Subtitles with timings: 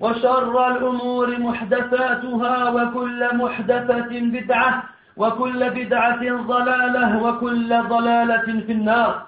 [0.00, 4.82] وشر الأمور محدثاتها وكل محدثة بدعة
[5.16, 9.22] وكل بدعة ضلالة وكل ضلالة في النار.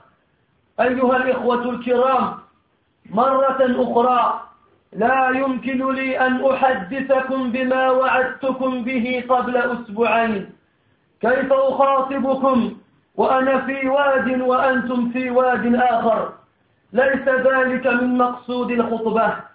[0.81, 2.35] أيها الإخوة الكرام
[3.11, 4.41] مرة أخرى
[4.93, 10.51] لا يمكن لي أن أحدثكم بما وعدتكم به قبل أسبوعين.
[11.21, 12.77] كيف أخاطبكم؟
[13.17, 16.33] وأنا في واد وأنتم في واد آخر.
[16.93, 19.48] ليس ذلك من مقصود الخطبة.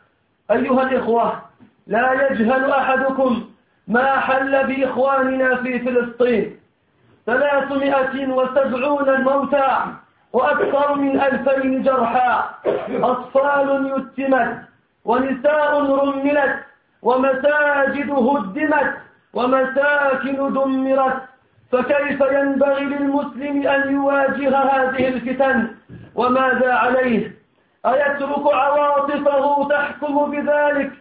[0.51, 1.41] أيها الإخوة
[1.87, 3.45] لا يجهل أحدكم
[3.87, 6.59] ما حل بإخواننا في فلسطين.
[7.25, 9.77] ثلاثمائة وسبعون موتى
[10.33, 12.43] وأكثر من ألفين جرحى.
[12.89, 14.57] أطفال يتمت
[15.05, 16.55] ونساء رملت
[17.01, 18.93] ومساجد هدمت
[19.33, 21.21] ومساكن دمرت.
[21.71, 25.67] فكيف ينبغي للمسلم أن يواجه هذه الفتن؟
[26.15, 27.42] وماذا عليه؟
[27.85, 30.91] أيترك عواطفه تحكم بذلك؟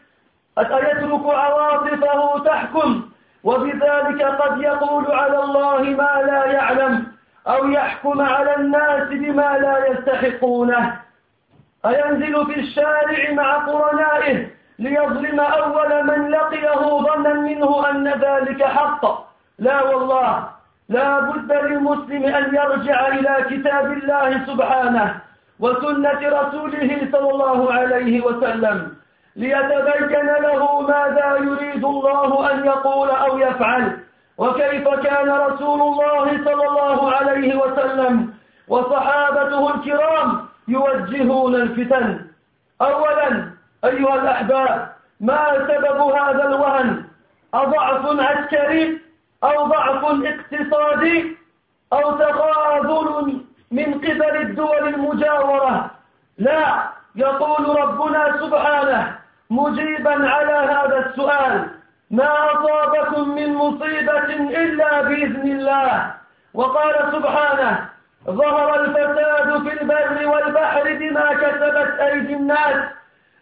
[0.58, 3.02] أيترك عواطفه تحكم؟
[3.44, 7.06] وبذلك قد يقول على الله ما لا يعلم
[7.48, 11.00] أو يحكم على الناس بما لا يستحقونه.
[11.86, 19.04] أينزل في الشارع مع قرنائه ليظلم أول من لقيه ظنا منه أن ذلك حق؟
[19.58, 20.48] لا والله
[20.88, 25.20] لا بد للمسلم أن يرجع إلى كتاب الله سبحانه.
[25.62, 28.78] وسنة رسوله صلى الله عليه وسلم.
[29.36, 33.84] ليتبين له ماذا يريد الله أن يقول أو يفعل.
[34.38, 38.34] وكيف كان رسول الله صلى الله عليه وسلم
[38.68, 40.28] وصحابته الكرام
[40.68, 42.06] يوجهون الفتن.
[42.80, 43.28] أولا
[43.84, 47.04] أيها الأحباب ما سبب هذا الوهن؟
[47.54, 49.00] أضعف عسكري
[49.44, 51.36] أو ضعف اقتصادي
[51.92, 53.40] أو تخاذل
[53.72, 55.90] من قبل الدول المجاورة.
[56.38, 56.82] لا
[57.16, 59.16] يقول ربنا سبحانه
[59.50, 61.70] مجيبا على هذا السؤال.
[62.10, 64.28] ما أصابكم من مصيبة
[64.62, 66.14] إلا بإذن الله؟
[66.54, 67.88] وقال سبحانه
[68.26, 72.76] ظهر الفساد في البر والبحر بما كسبت أيدي الناس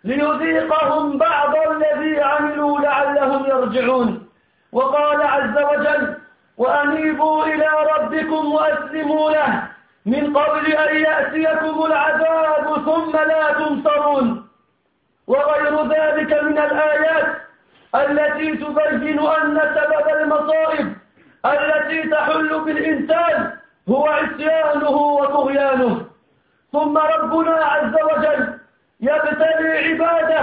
[0.05, 4.29] ليذيقهم بعض الذي عملوا لعلهم يرجعون.
[4.73, 6.15] وقال عز وجل
[6.59, 9.70] وأنيبوا إلى ربكم وأسلموا له.
[10.11, 14.49] من قبل أن يأتيكم العذاب ثم لا تنصرون.
[15.27, 17.27] وغير ذلك من الآيات
[17.95, 20.87] التي تبين أن سبب المصائب
[21.47, 23.53] التي تحل بالإنسان
[23.89, 26.07] هو عصيانه وطغيانه.
[26.73, 28.59] ثم ربنا عز وجل
[29.01, 30.43] يبتلي عباده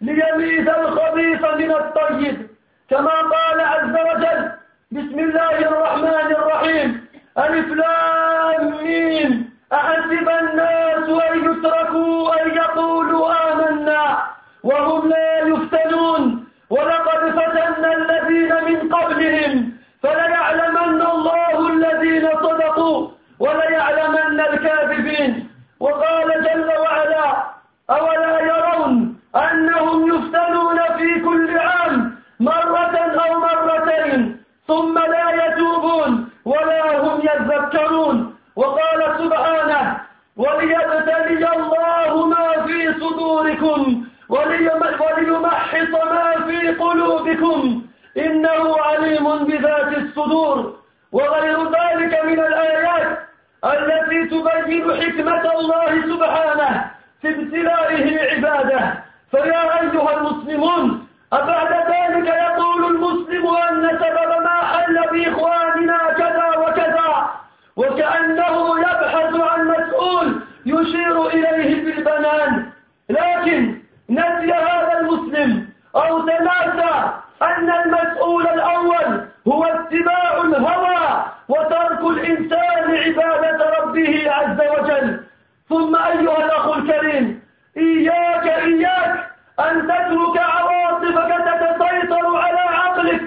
[0.00, 2.48] ليميز الخبيث من الطيب.
[2.90, 4.52] كما قال عز وجل
[4.92, 7.01] بسم الله الرحمن الرحيم
[7.38, 9.52] ألف لام ميم.
[9.72, 14.18] أحسب الناس أن يتركوا أن يقولوا آمنا
[14.62, 16.44] وهم لا يفتنون.
[16.70, 23.08] ولقد فتنا الذين من قبلهم فليعلمن الله الذين صدقوا
[23.38, 25.48] وليعلمن الكاذبين.
[25.80, 27.44] وقال جل وعلا
[27.90, 36.31] أولا يرون أنهم يفتنون في كل عام مرة أو مرتين ثم لا يتوبون.
[36.44, 38.36] ولا هم يذكرون.
[38.56, 40.00] وقال سبحانه
[40.36, 47.82] وليبتلي الله ما في صدوركم وليمحص ما في قلوبكم.
[48.16, 50.76] إنه عليم بذات الصدور.
[51.12, 53.18] وغير ذلك من الآيات
[53.64, 56.90] التي تبين حكمة الله سبحانه
[57.20, 58.94] في ابتلائه عباده.
[59.30, 61.01] فيا أيها المسلمون
[61.32, 67.30] أبعد ذلك يقول المسلم أن سبب ما حل بإخواننا كذا وكذا
[67.76, 72.70] وكأنه يبحث عن مسؤول يشير إليه بالبنان.
[73.10, 73.78] لكن
[74.10, 77.10] نسي هذا المسلم أو تناسى
[77.42, 85.20] أن المسؤول الأول هو اتباع الهوى وترك الإنسان عبادة ربه عز وجل.
[85.68, 87.42] ثم أيها الأخ الكريم
[87.76, 93.22] إياك إياك أن تترك عواطفك تتسيطر على عقلك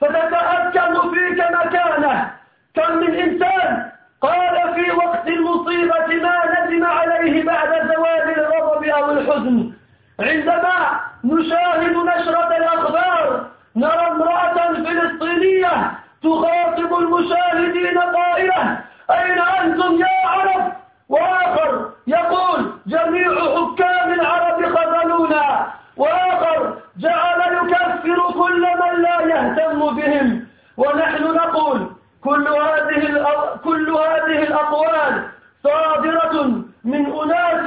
[0.00, 2.30] فتتأكد فيك مكانه.
[2.74, 3.90] كم من إنسان
[4.20, 9.72] قال في وقت المصيبة ما ندم عليه بعد زوال الغضب أو الحزن.
[10.20, 13.46] عندما نشاهد نشرة الأخبار
[13.76, 15.92] نرى امرأة فلسطينية
[16.22, 18.78] تخاطب المشاهدين قائلة
[19.10, 20.72] أين أنتم يا عرب؟
[21.12, 25.66] وآخر يقول جميع حكام العرب خذلونا.
[25.96, 26.58] وآخر
[26.98, 30.46] جعل يكفر كل من لا يهتم بهم.
[30.76, 31.78] ونحن نقول
[32.24, 33.02] كل هذه
[33.64, 35.12] كل هذه الأقوال
[35.64, 36.34] صادرة
[36.84, 37.66] من أناس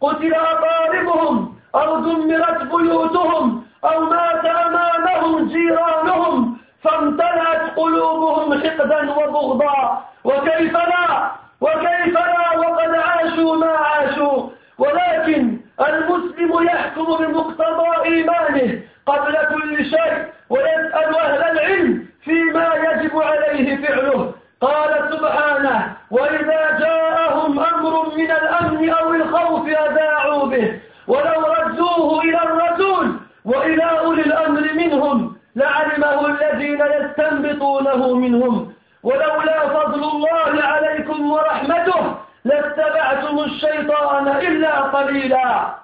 [0.00, 1.34] قتل أقاربهم
[1.74, 10.04] أو دمرت بيوتهم أو مات أمامهم جيرانهم فامتلأت قلوبهم حقدا وبغضا.
[10.24, 11.30] وكيف لا؟
[11.62, 14.48] وكيف لا وقد عاشوا ما عاشوا
[14.78, 24.32] ولكن المسلم يحكم بمقتضى إيمانه قبل كل شيء ويسأل أهل العلم فيما يجب عليه فعله.
[24.60, 33.16] قال سبحانه وإذا جاءهم أمر من الأمن أو الخوف أذاعوا به ولو ردوه إلى الرسول
[33.44, 38.71] وإلى أولي الأمر منهم لعلمه الذين يستنبطونه منهم.
[39.02, 45.74] ولولا فضل الله عليكم ورحمته لاتبعتم الشيطان إلا قليلا.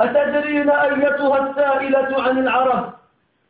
[0.00, 2.92] أتدرين أيتها السائلة عن العرب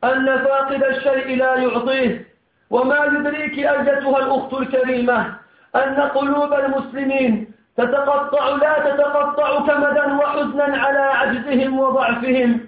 [0.04, 2.26] أن فاقد الشيء لا يعطيه؟
[2.70, 5.34] وما يدريك أيتها الأخت الكريمة
[5.76, 12.60] أن قلوب المسلمين تتقطع لا تتقطع كمدا وحزنا على عجزهم وضعفهم؟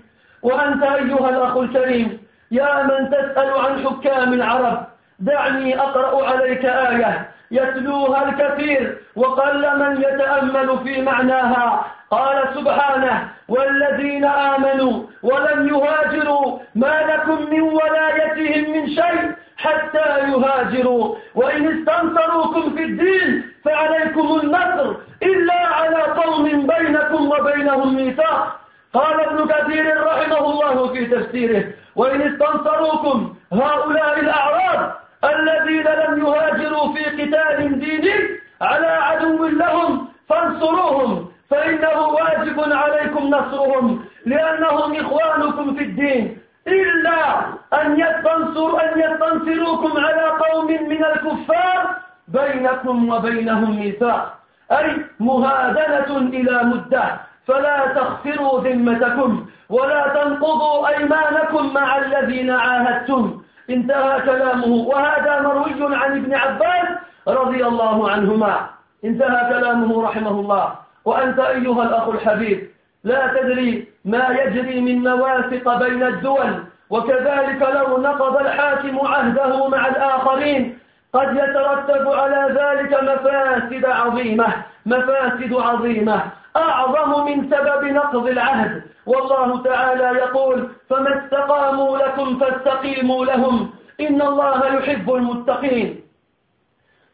[0.43, 4.87] وأنت أيها الأخ الكريم يا من تسأل عن حكام العرب
[5.19, 7.31] دعني أقرأ عليك آية.
[7.51, 11.87] يتلوها الكثير وقل من يتأمل في معناها.
[12.11, 21.17] قال سبحانه والذين آمنوا ولم يهاجروا ما لكم من ولايتهم من شيء حتى يهاجروا.
[21.35, 28.61] وإن استنصروكم في الدين فعليكم النصر إلا على قوم بينكم وبينهم ميثاق.
[28.95, 31.65] قال ابن كثير رحمه الله في تفسيره
[31.97, 34.93] وإن استنصروكم هؤلاء الأعراب
[35.25, 38.15] الذين لم يهاجروا في قتال ديني
[38.61, 46.39] على عدو لهم فانصروهم فإنه واجب عليكم نصرهم لأنهم إخوانكم في الدين.
[46.67, 47.39] إلا
[47.81, 51.97] أن يستنصر أن يستنصروكم على قوم من الكفار
[52.29, 54.39] بينكم وبينهم ميثاق.
[54.73, 57.05] أي مهادنة إلى مدة.
[57.47, 63.43] فلا تغفروا ذمتكم ولا تنقضوا أيمانكم مع الذين عاهدتم.
[63.71, 64.67] انتهى كلامه.
[64.67, 66.89] وهذا مروي عن ابن عباس
[67.29, 68.69] رضي الله عنهما.
[69.05, 70.75] انتهى كلامه رحمه الله.
[71.05, 72.69] وأنت أيها الأخ الحبيب
[73.05, 76.65] لا تدري ما يجري من موافق بين الدول.
[76.91, 80.79] وكذلك لو نقض الحاكم عهده مع الآخرين
[81.13, 84.49] قد يترتب على ذلك مفاسد عظيمة.
[84.87, 86.23] مفاسد عظيمة.
[86.57, 88.83] أعظم من سبب نقض العهد.
[89.07, 93.71] والله تعالى يقول فما استقاموا لكم فاستقيموا لهم.
[94.01, 96.01] إن الله يحب المتقين.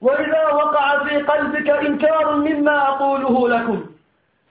[0.01, 3.85] وإذا وقع في قلبك إنكار مما أقوله لكم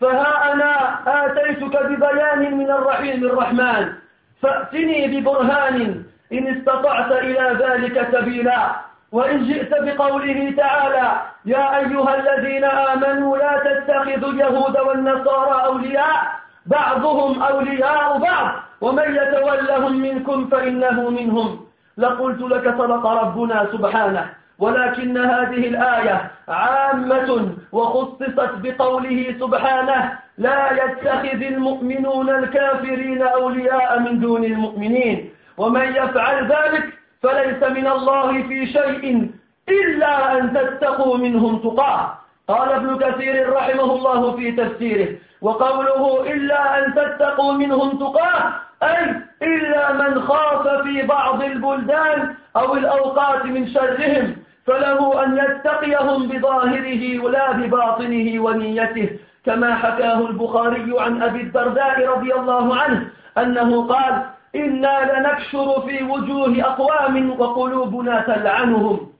[0.02, 0.72] فها أنا
[1.08, 3.94] آتيتك ببيان من الرحيم الرحمن.
[4.42, 8.76] فأتني ببرهان إن استطعت إلى ذلك سبيلا.
[9.14, 16.24] وإن جئت بقوله تعالى يا أيها الذين آمنوا لا تتخذوا اليهود والنصارى أولياء
[16.66, 18.52] بعضهم أولياء بعض
[18.82, 21.66] ومن يتولهم منكم فإنه منهم.
[21.98, 24.30] لقلت لك صدق ربنا سبحانه
[24.60, 35.30] ولكن هذه الآية عامة وخصصت بقوله سبحانه لا يتخذ المؤمنون الكافرين أولياء من دون المؤمنين.
[35.58, 39.32] ومن يفعل ذلك فليس من الله في شيء
[39.70, 42.18] إلا أن تتقوا منهم تقاه.
[42.48, 45.08] قال ابن كثير رحمه الله في تفسيره
[45.42, 48.54] وقوله إلا أن تتقوا منهم تقاه
[48.84, 54.36] أي إلا من خاف في بعض البلدان أو الأوقات من شرهم
[54.68, 59.10] فله أن يتقيهم بظاهره ولا بباطنه ونيته
[59.46, 64.26] كما حكاه البخاري عن أبي الدرداء رضي الله عنه أنه قال
[64.56, 69.14] إنا لنكشر في وجوه أقوام وقلوبنا تلعنهم.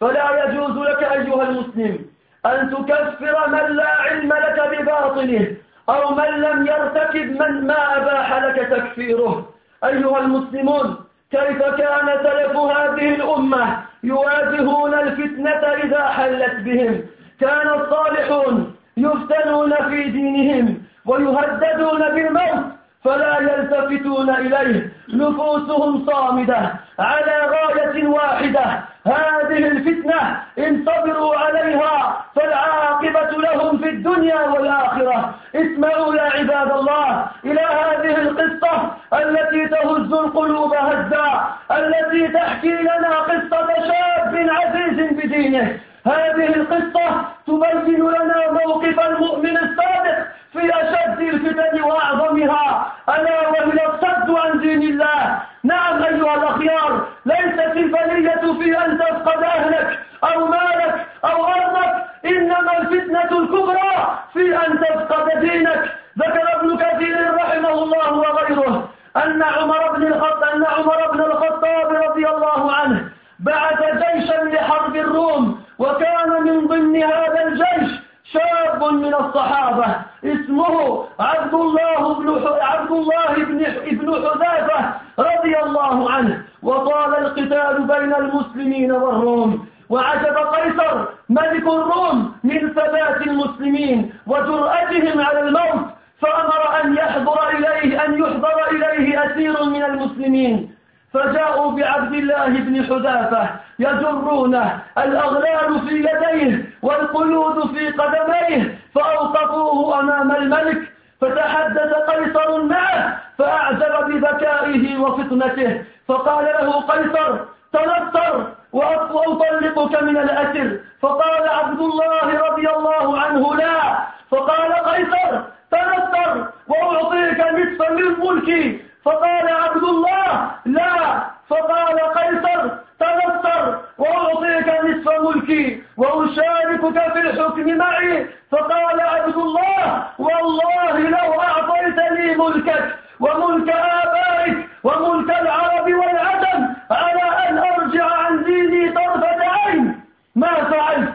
[0.00, 1.98] فلا يجوز لك أيها المسلم
[2.46, 5.46] أن تكفر من لا علم لك بباطنه
[5.88, 9.48] أو من لم يرتكب من ما أباح لك تكفيره.
[9.84, 10.96] أيها المسلمون
[11.30, 15.50] كيف كان سلف هذه الأمة يواجهون الفتنة
[15.84, 17.00] إذا حلت بهم؟
[17.40, 22.64] كان الصالحون يفتنون في دينهم ويهددون بالموت
[23.04, 24.92] فلا يلتفتون إليه.
[25.08, 28.64] نفوسهم صامدة على غاية واحدة.
[29.06, 35.34] هذه الفتنة إن صبروا عليها فالعاقبة لهم في الدنيا والآخرة.
[35.54, 43.68] اسمعوا يا عباد الله إلى هذه القصة التي تهز القلوب هزا التي تحكي لنا قصة
[43.88, 45.78] شاب عزيز بدينه.
[46.06, 52.92] هذه القصة تبين لنا موقف المؤمن الصادق في أشد الفتن وأعظمها.
[53.08, 55.42] ألا وهي الصد عن دين الله.
[55.64, 61.94] نعم أيها الأخيار ليست البلية في أن تفقد أهلك أو مالك أو أرضك
[62.26, 65.92] إنما الفتنة الكبرى في أن تفقد دينك.
[66.18, 72.28] ذكر ابن كثير رحمه الله وغيره أن عمر بن الخطاب أن عمر بن الخطاب رضي
[72.28, 73.08] الله عنه
[73.42, 77.90] بعث جيشا لحرب الروم وكان من ضمن هذا الجيش
[78.32, 79.86] شاب من الصحابة
[80.24, 82.28] اسمه عبد الله بن
[82.60, 86.42] عبد الله بن ابن حذافة رضي الله عنه.
[86.62, 89.66] وطال القتال بين المسلمين والروم.
[89.90, 95.86] وعجب قيصر ملك الروم من ثبات المسلمين وجرأتهم على الموت
[96.20, 100.74] فأمر أن يحضر إليه أن يحضر إليه أسير من المسلمين.
[101.14, 110.92] فجاءوا بعبد الله بن حذافة يجرونه الأغلال في يديه والقيود في قدميه فأوقفوه أمام الملك
[111.20, 117.38] فتحدث قيصر معه فأعجب بذكائه وفطنته فقال له قيصر
[117.72, 120.78] تنصر وأطلقك من الأسر.
[121.02, 123.98] فقال عبد الله رضي الله عنه لا.
[124.30, 125.40] فقال قيصر
[125.70, 128.80] تنصر وأعطيك نصف من ملكي.
[129.04, 131.22] فقال عبد الله لا.
[131.48, 132.68] فقال قيصر
[133.00, 138.26] تنصر وأعطيك نصف ملكي وأشاركك في الحكم معي.
[138.50, 148.06] فقال عبد الله والله لو أعطيتني ملكك وملك آبائك وملك العرب والعجم على أن أرجع
[148.06, 150.00] عن ديني طرفة عين
[150.34, 151.12] ما فعلت.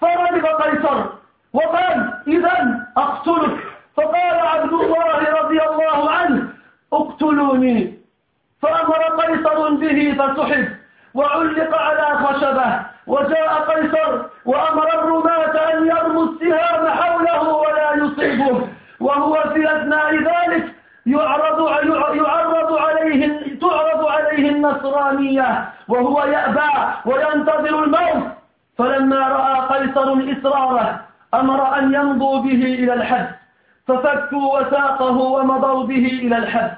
[0.00, 1.04] فغضب قيصر
[1.52, 3.58] وقال إذا أقتلك.
[3.96, 6.48] فقال عبد الله رضي الله عنه
[6.96, 8.04] اقتلوني.
[8.62, 10.68] فأمر قيصر به فسحب
[11.14, 18.68] وعلق على خشبه وجاء قيصر وأمر الرماة أن يرموا السهام حوله ولا يصيبه
[19.00, 20.74] وهو في أثناء ذلك
[21.06, 21.60] يعرض
[22.14, 23.20] يعرض عليه
[23.60, 26.72] تعرض عليه النصرانية وهو يأبى
[27.06, 28.24] وينتظر الموت.
[28.78, 31.00] فلما رأى قيصر إصراره
[31.34, 33.28] أمر أن يمضوا به إلى الحد.
[33.86, 36.70] ففكوا وساقه ومضوا به إلى الحد.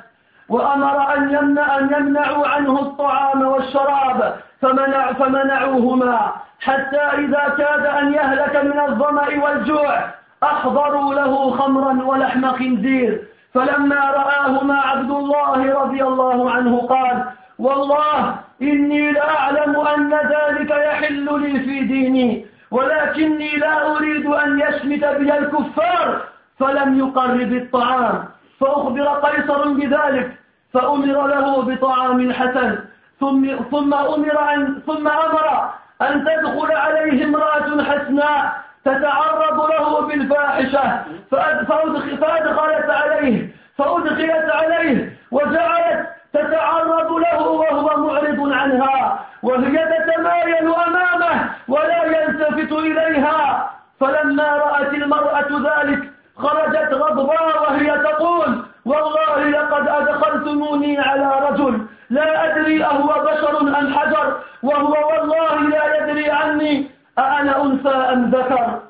[0.48, 6.32] وأمر أن, يمنع أن يمنعوا عنه الطعام والشراب فمنع فمنعوهما.
[6.60, 10.04] حتى إذا كاد أن يهلك من الظمأ والجوع
[10.42, 13.22] أحضروا له خمرا ولحم خنزير.
[13.54, 17.25] فلما رآهما عبد الله رضي الله عنه قال
[17.58, 25.38] والله إني لأعلم أن ذلك يحل لي في ديني ولكني لا أريد أن يشمت بي
[25.38, 26.20] الكفار
[26.58, 28.25] فلم يقرب الطعام.
[28.60, 30.38] فأخبر قيصر بذلك
[30.72, 32.78] فأمر له بطعام حسن.
[33.20, 35.70] ثم, ثم, أمر أن ثم أمر
[36.02, 38.52] أن تدخل عليه امرأة حسناء
[38.84, 41.04] تتعرض له بالفاحشة.
[41.30, 43.48] فأدخلت عليه
[43.78, 49.26] فأدخلت عليه وجعلت تتعرض له وهو معرض عنها.
[49.42, 53.70] وهي تتمايل أمامه ولا يلتفت إليها.
[54.00, 62.85] فلما رأت المرأة ذلك خرجت غضباء وهي تقول والله لقد أدخلتموني على رجل لا أدري
[62.85, 68.81] أهو بشر أم حجر وهو والله لا يدري عني أأنا أنثى أم ذكر؟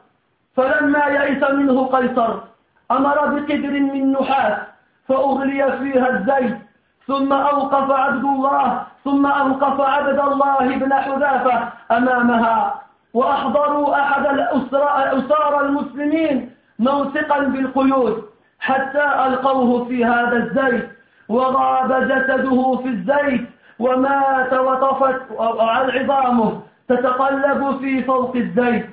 [0.57, 2.35] فلما يئس منه قيصر
[2.91, 4.59] أمر بقدر من نحاس
[5.09, 6.57] فأغلي فيها الزيت
[7.07, 12.83] ثم أوقف عبد الله ثم أوقف عبد الله بن حذافة أمامها
[13.15, 18.25] وأحضروا أحد الأسار المسلمين موثقا بالقيود
[18.61, 20.89] حتى ألقوه في هذا الزيت
[21.29, 23.47] وغاب جسده في الزيت
[23.79, 25.23] ومات وطفت
[25.71, 28.87] عظامه تتقلب في فوق الزيت.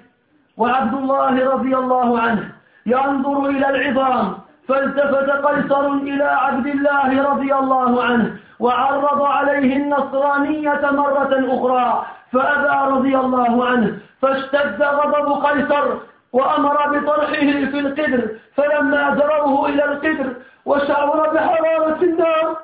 [0.57, 2.49] وعبد الله رضي الله عنه
[2.85, 4.33] ينظر إلى العظام
[4.67, 13.17] فالتفت قيصر إلى عبد الله رضي الله عنه وعرض عليه النصرانية مرة أخرى فأبى رضي
[13.17, 15.97] الله عنه فاشتد غضب قيصر
[16.33, 20.33] وأمر بطرحه في القدر فلما زروه إلى القدر
[20.65, 22.57] وشعر بحرارة النار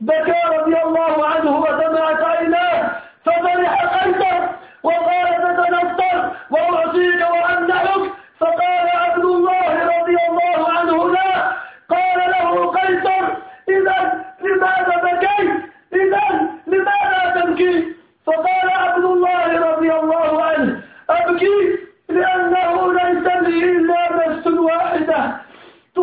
[0.00, 2.90] بكى رضي الله عنه ودمعت عيناه
[3.24, 4.40] ففرح قيصر
[4.82, 6.18] وقال تتنصر
[6.50, 11.52] وأعطيك وأمنحك فقال عبد الله رضي الله عنه لا.
[11.90, 13.24] قال له قيصر
[13.68, 15.50] إذا لماذا بكيت؟
[15.92, 17.94] إذا لماذا تبكي؟
[18.26, 25.36] فقال عبد الله رضي الله عنه أبكي لأنه ليس لي إلا نفس واحدة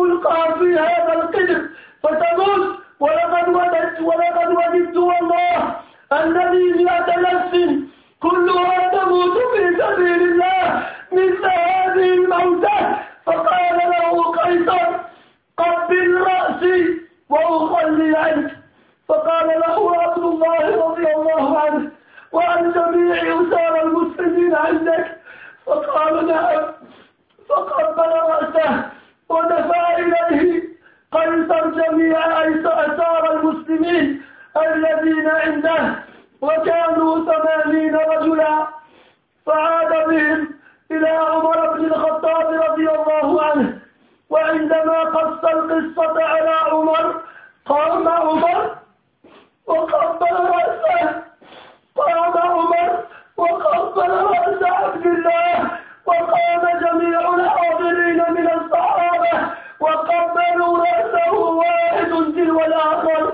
[0.04, 1.68] تلقى في هذا القدر
[2.02, 2.78] فتموت.
[3.00, 5.76] ولقد وددت ولقد وددت والله
[6.12, 7.52] الذي مئة نفس
[8.22, 12.78] كلها تموت في سبيل الله مثل هذه الموتى
[13.26, 14.86] فقال له قيصر
[15.58, 18.50] قبل رأسي وأخلي عنك.
[19.08, 21.90] فقال له عبد الله رضي الله عنه
[22.32, 25.16] وعن جميع أسار المسلمين عندك؟
[25.66, 26.62] فقال نعم.
[27.48, 28.84] فقبل رأسه
[29.28, 30.62] ودفع إليه
[31.12, 32.18] قيصر جميع
[32.66, 34.22] أسار المسلمين
[34.56, 35.94] الذين عنده
[36.40, 38.66] وكانوا ثمانين رجلا
[39.46, 40.48] فعاد بهم
[40.90, 43.78] إلى عمر بن الخطاب رضي الله عنه.
[44.30, 47.20] وعندما قص القصة على عمر
[47.66, 48.76] قام عمر
[49.66, 51.22] وقبل رأسه.
[51.96, 52.98] قام عمر
[53.36, 55.70] وقبل رأس عبد الله
[56.06, 59.48] وقام جميع الحاضرين من الصحابة
[59.80, 63.32] وقبلوا رأسه واحد تلو الآخر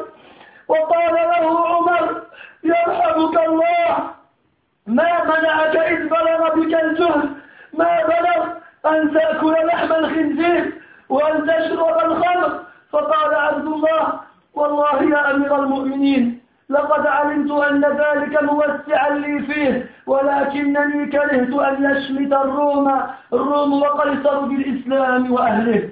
[0.68, 2.22] وقال له عمر
[2.64, 3.96] يرحمك الله
[4.86, 7.30] ما منعك إذ بلغ بك الجهل
[7.74, 8.46] ما بلغ
[8.86, 10.72] أن تأكل لحم الخنزير
[11.08, 12.60] وأن تشرب الخمر
[12.92, 14.20] فقال عبد الله
[14.54, 17.80] والله يا أمير المؤمنين لقد علمت أن
[18.30, 23.00] ذلك موسعا لي فيه ولكنني كرهت أن يشمت الروم
[23.32, 25.88] الروم وقيصر بالإسلام وأهله.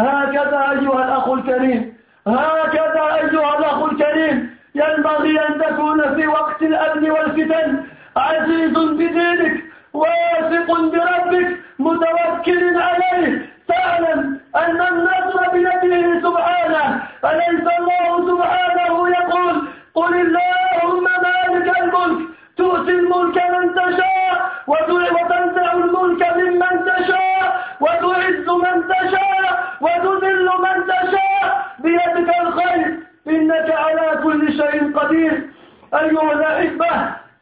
[0.00, 1.94] هكذا أيها الأخ الكريم
[2.26, 7.84] هكذا أيها الأخ الكريم ينبغي أن تكون في وقت الأمن والفتن.
[8.16, 13.46] عزيز بدينك واثق بربك متوكل عليه.
[13.68, 19.67] تعلم أن النصر بيده سبحانه أليس الله سبحانه يقول
[19.98, 24.34] قل اللهم مالك الملك تؤتي الملك من تشاء
[24.66, 27.42] وتنزع الملك ممن تشاء
[27.80, 29.48] وتعز من تشاء
[29.80, 35.32] وتذل من تشاء بيدك الخير إنك على كل شيء قدير.
[35.94, 36.90] أيها الأحبة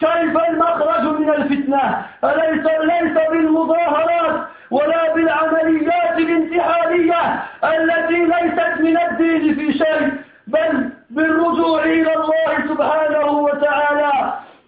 [0.00, 4.36] كيف المخرج من الفتنة؟ أليس ليس بالمظاهرات
[4.70, 7.22] ولا بالعمليات الانتحارية
[7.64, 10.12] التي ليست من الدين في شيء؟
[10.46, 14.12] بل بالرجوع إلى الله سبحانه وتعالى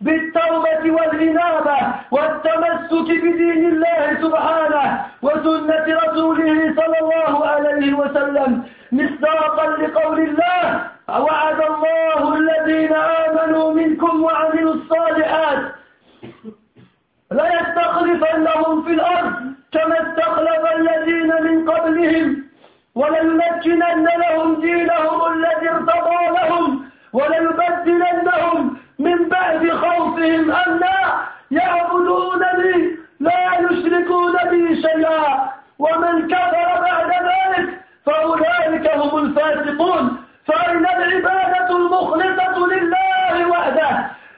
[0.00, 1.78] بالتوبة والإنابة
[2.10, 8.62] والتمسك بدين الله سبحانه وسنة رسوله صلى الله عليه وسلم.
[8.92, 15.62] مصداقا لقول الله وعد الله الذين آمنوا منكم وعملوا الصالحات.
[17.32, 19.32] ليستخلفنهم في الأرض
[19.72, 22.47] كما استخلف الذين من قبلهم.
[22.98, 30.52] وليمكنن لهم دينهم الذي ارتضى لهم وليبدلنهم من بعد خوفهم.
[30.52, 30.98] أمنا
[31.50, 35.48] يعبدونني لا يشركون بي شيئا.
[35.78, 37.68] ومن كفر بعد ذلك
[38.06, 40.24] فأولئك هم الفاسقون.
[40.46, 43.90] فأين العبادة المخلصة لله وحده؟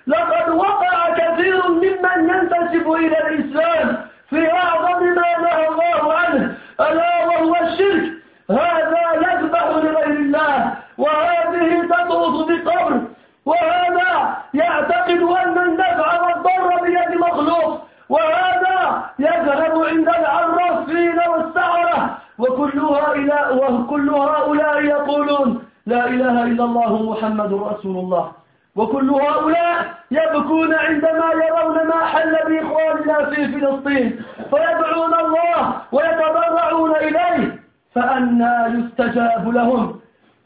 [0.06, 7.56] لقد وقع كثير ممن ينتسب إلى الإسلام في أعظم ما نهى الله عنه ألا وهو
[7.56, 8.19] الشرك.
[8.50, 13.00] هذا يذبح لغير الله وهذه تطوف بقبر
[13.46, 24.10] وهذا يعتقد أن النفع والضر بيد مخلوق وهذا يذهب عند العرافين والسعرة وكلها إلى وكل
[24.10, 28.32] هؤلاء يقولون لا إله إلا الله محمد رسول الله.
[28.76, 29.76] وكل هؤلاء
[30.10, 37.60] يبكون عندما يرون ما حل بإخواننا في فلسطين فيدعون الله ويتضرعون إليه.
[37.94, 40.00] فأنا يستجاب لهم.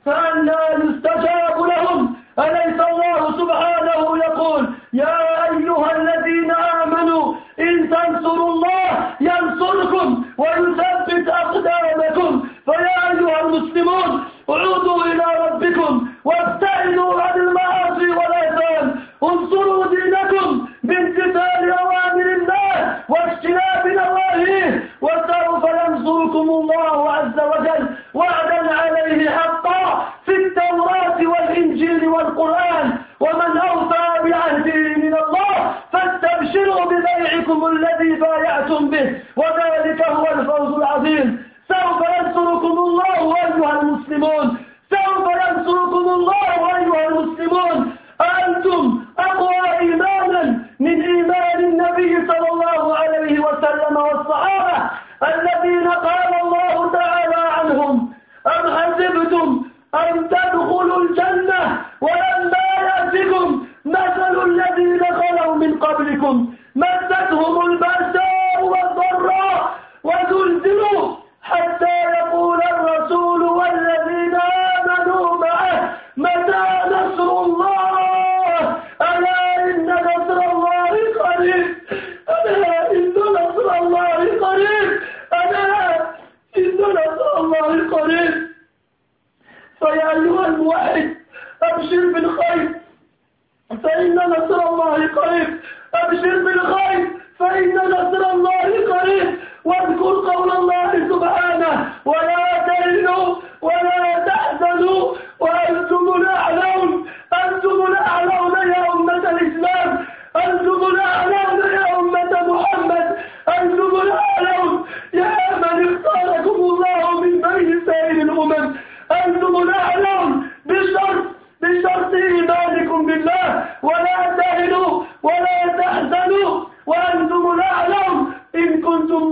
[0.04, 2.14] فأنا يستجاب لهم.
[2.38, 5.18] أليس الله سبحانه يقول يا
[5.50, 12.48] أيها الذين آمنوا إن تنصروا الله ينصركم ويثبت أقدامكم.
[12.64, 23.00] فيا أيها المسلمون عودوا إلى ربكم وابتعدوا عن المعاصي والآثام انصروا دينكم بامتثال أوامر الله
[23.08, 28.73] واجتناب نواهيه وسوف ينصركم الله عز وجل وعدا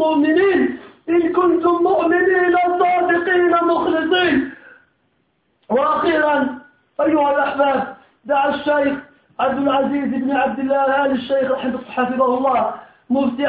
[0.03, 4.51] مؤمنين إن كنتم مؤمنين صادقين مخلصين.
[5.71, 6.37] وأخيرا
[7.01, 8.95] أيها الأحباب دعا الشيخ
[9.41, 11.49] عبد العزيز بن عبد الله آل الشيخ
[11.97, 12.75] حفظه الله
[13.11, 13.47] مفتي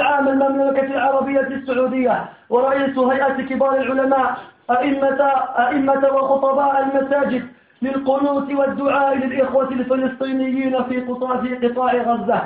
[0.00, 4.36] عام المملكة العربية السعودية ورئيس هيئة كبار العلماء
[4.70, 5.20] أئمة,
[5.68, 7.44] أئمة وخطباء المساجد
[7.82, 12.40] للقنوت والدعاء للإخوة الفلسطينيين في قطاع, في قطاع غزة.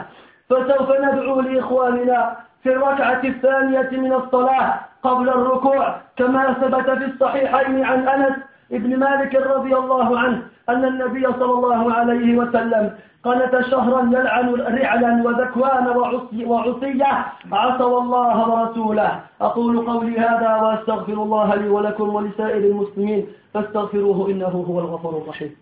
[0.51, 8.09] فسوف ندعو لإخواننا في الركعة الثانية من الصلاة قبل الركوع كما ثبت في الصحيحين عن
[8.09, 8.37] أنس
[8.73, 15.23] ابن مالك رضي الله عنه أن النبي صلى الله عليه وسلم قنت شهرا يلعن رعلا
[15.25, 15.87] وذكوان
[16.47, 24.47] وعصية عصوا الله ورسوله أقول قولي هذا وأستغفر الله لي ولكم ولسائر المسلمين فاستغفروه إنه
[24.69, 25.57] هو الغفور الرحيم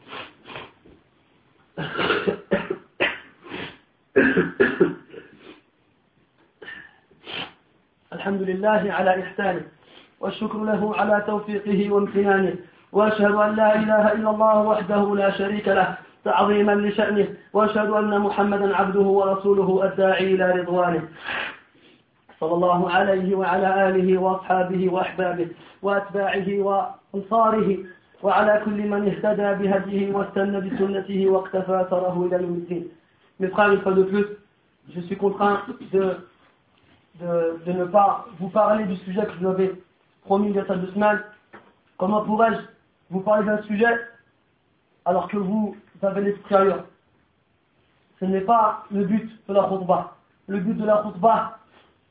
[8.15, 9.63] الحمد لله على إحسانه
[10.21, 12.55] والشكر له على توفيقه وامتنانه
[12.93, 18.77] وأشهد أن لا إله إلا الله وحده لا شريك له تعظيما لشأنه وأشهد أن محمدا
[18.77, 21.03] عبده ورسوله الداعي إلى رضوانه.
[22.41, 25.49] صلى الله عليه وعلى آله وأصحابه وأحبابه
[25.83, 27.79] وأتباعه وأنصاره
[28.23, 32.85] وعلى كل من اهتدى بهديه واستنى بسنته واقتفى ثره إلى يوم الدين.
[33.41, 34.27] Mes frères, une fois de plus,
[34.95, 36.17] je suis contraint de,
[37.21, 39.73] de, ne pas vous parler du sujet que vous avais
[40.25, 41.23] promis il y a deux semaines.
[41.99, 42.59] Comment pourrais-je
[43.11, 44.01] vous parler d'un sujet
[45.05, 46.85] alors que vous avez l'esprit ailleurs?
[48.21, 50.15] Ce n'est pas le but de la khutbah.
[50.47, 51.59] Le but de la khutbah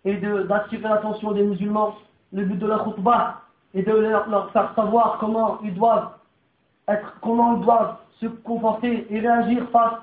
[0.06, 1.96] est d'attirer l'attention des musulmans.
[2.32, 3.42] Le but de la khutbah
[3.74, 6.12] est de leur, leur, faire savoir comment ils doivent
[6.88, 10.00] être, comment ils doivent se comporter et réagir face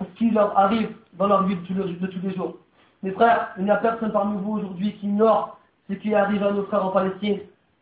[0.00, 2.56] à ce qui leur arrive dans leur vie de tous les jours.
[3.02, 5.58] Mes frères, il n'y a personne parmi vous aujourd'hui qui ignore
[5.88, 7.38] ce qui arrive à nos frères en Palestine.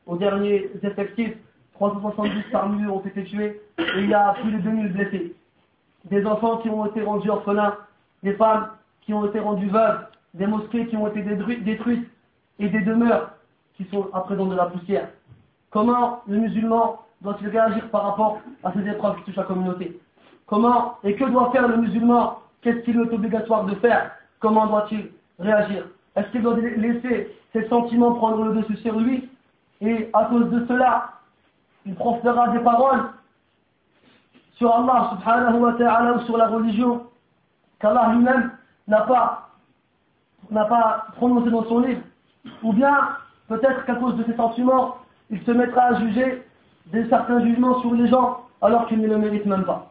[0.07, 1.35] Aux derniers effectifs,
[1.75, 5.35] 370 parmi eux ont été tués et il y a plus de 2000 blessés.
[6.05, 7.77] Des enfants qui ont été rendus orphelins,
[8.23, 8.69] des femmes
[9.03, 12.09] qui ont été rendues veuves, des mosquées qui ont été détruites
[12.59, 13.31] et des demeures
[13.77, 15.09] qui sont à présent de la poussière.
[15.71, 19.99] Comment le musulman doit-il réagir par rapport à ces épreuves qui touchent la communauté?
[20.47, 22.39] Comment et que doit faire le musulman?
[22.63, 24.16] Qu'est-ce qu'il est obligatoire de faire?
[24.41, 29.29] Comment doit-il réagir Est-ce qu'il doit laisser ses sentiments prendre le dessus sur lui
[29.81, 31.13] Et à cause de cela,
[31.85, 33.05] il proférera des paroles
[34.57, 37.07] sur Allah subhanahu wa ta'ala sur la religion
[37.79, 38.53] qu'Allah lui-même
[38.89, 39.51] n'a pas,
[40.51, 40.65] n'a
[41.17, 42.01] prononcé dans son livre.
[42.63, 42.97] Ou bien,
[43.49, 44.97] peut-être qu'à cause de ses sentiments,
[45.31, 46.47] il se mettra à juger
[46.87, 49.89] des certains jugements sur les gens alors qu'il ne le mérite même pas.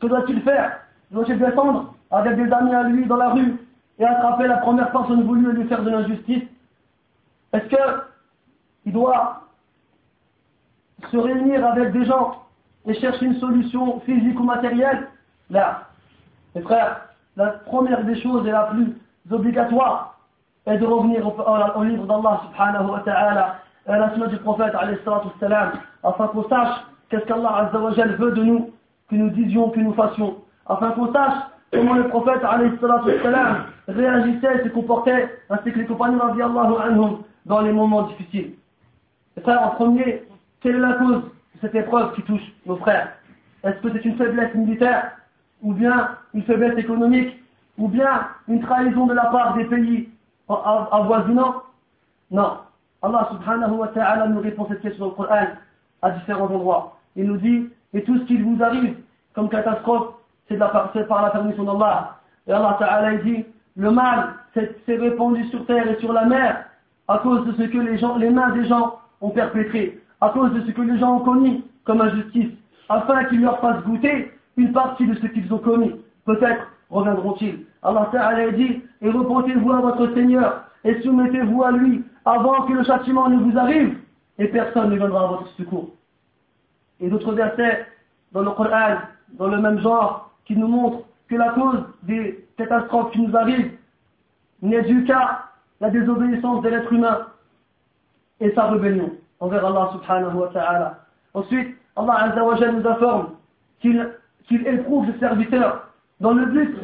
[0.00, 3.56] Que doit-il faire Doit-il descendre avec des amis à lui dans la rue
[3.98, 6.44] et attraper la première personne voulue et lui faire de l'injustice
[7.52, 7.66] Est-ce
[8.84, 9.42] qu'il doit
[11.10, 12.42] se réunir avec des gens
[12.86, 15.08] et chercher une solution physique ou matérielle?
[15.50, 15.82] Là,
[16.54, 18.96] mes frères, la première des choses et la plus
[19.30, 20.18] obligatoire
[20.66, 24.74] est de revenir au, livre d'Allah subhanahu wa ta'ala et à la sunna du prophète
[24.74, 24.98] alayhi
[25.40, 28.70] salam afin qu'on sache qu'est-ce qu'Allah veut de nous,
[29.08, 31.34] que nous disions, que nous fassions, afin qu'on sache
[31.72, 32.42] comment le prophète
[33.88, 38.54] réagissait et se comportait, ainsi que les compagnons anhum, dans les moments difficiles.
[39.36, 40.24] Et frère, en premier,
[40.60, 43.12] quelle est la cause de cette épreuve qui touche nos frères?
[43.62, 45.12] Est-ce que c'est une faiblesse militaire
[45.62, 47.36] Ou bien une faiblesse économique
[47.78, 50.08] Ou bien une trahison de la part des pays
[50.48, 51.62] avoisinants?
[52.30, 52.58] Non.
[53.02, 55.46] Allah subhanahu wa ta'ala nous répond cette question au Coran
[56.02, 56.98] à différents endroits.
[57.14, 58.96] Il nous dit, et tout ce qui vous arrive
[59.34, 60.14] comme catastrophe,
[60.48, 62.16] c'est par la permission d'Allah.
[62.46, 63.44] Et Allah ta'ala dit,
[63.76, 66.64] le mal s'est répandu sur terre et sur la mer
[67.08, 67.78] à cause de ce que
[68.18, 71.64] les, mains des gens ont perpétré, à cause de ce que les gens ont commis
[71.84, 72.50] comme injustice,
[72.88, 75.94] afin qu'ils leur fassent goûter une partie de ce qu'ils ont commis.
[76.24, 77.66] Peut-être reviendront-ils.
[77.82, 82.84] Allah Ta'ala dit, et repentez-vous à votre Seigneur, et soumettez-vous à lui, avant que le
[82.84, 83.98] châtiment ne vous arrive,
[84.38, 85.90] et personne ne viendra à votre secours.
[87.00, 87.86] Et d'autres versets
[88.32, 88.96] dans le Coran,
[89.38, 93.72] dans le même genre, qui nous montrent que la cause des catastrophes qui nous arrivent
[94.62, 95.46] n'est due qu'à
[95.80, 97.26] la désobéissance de l'être humain
[98.40, 100.98] et sa rébellion envers Allah subhanahu wa ta'ala.
[101.34, 103.28] Ensuite, Allah azza wa nous informe
[103.80, 105.88] qu'il éprouve le serviteur
[106.20, 106.76] dans le but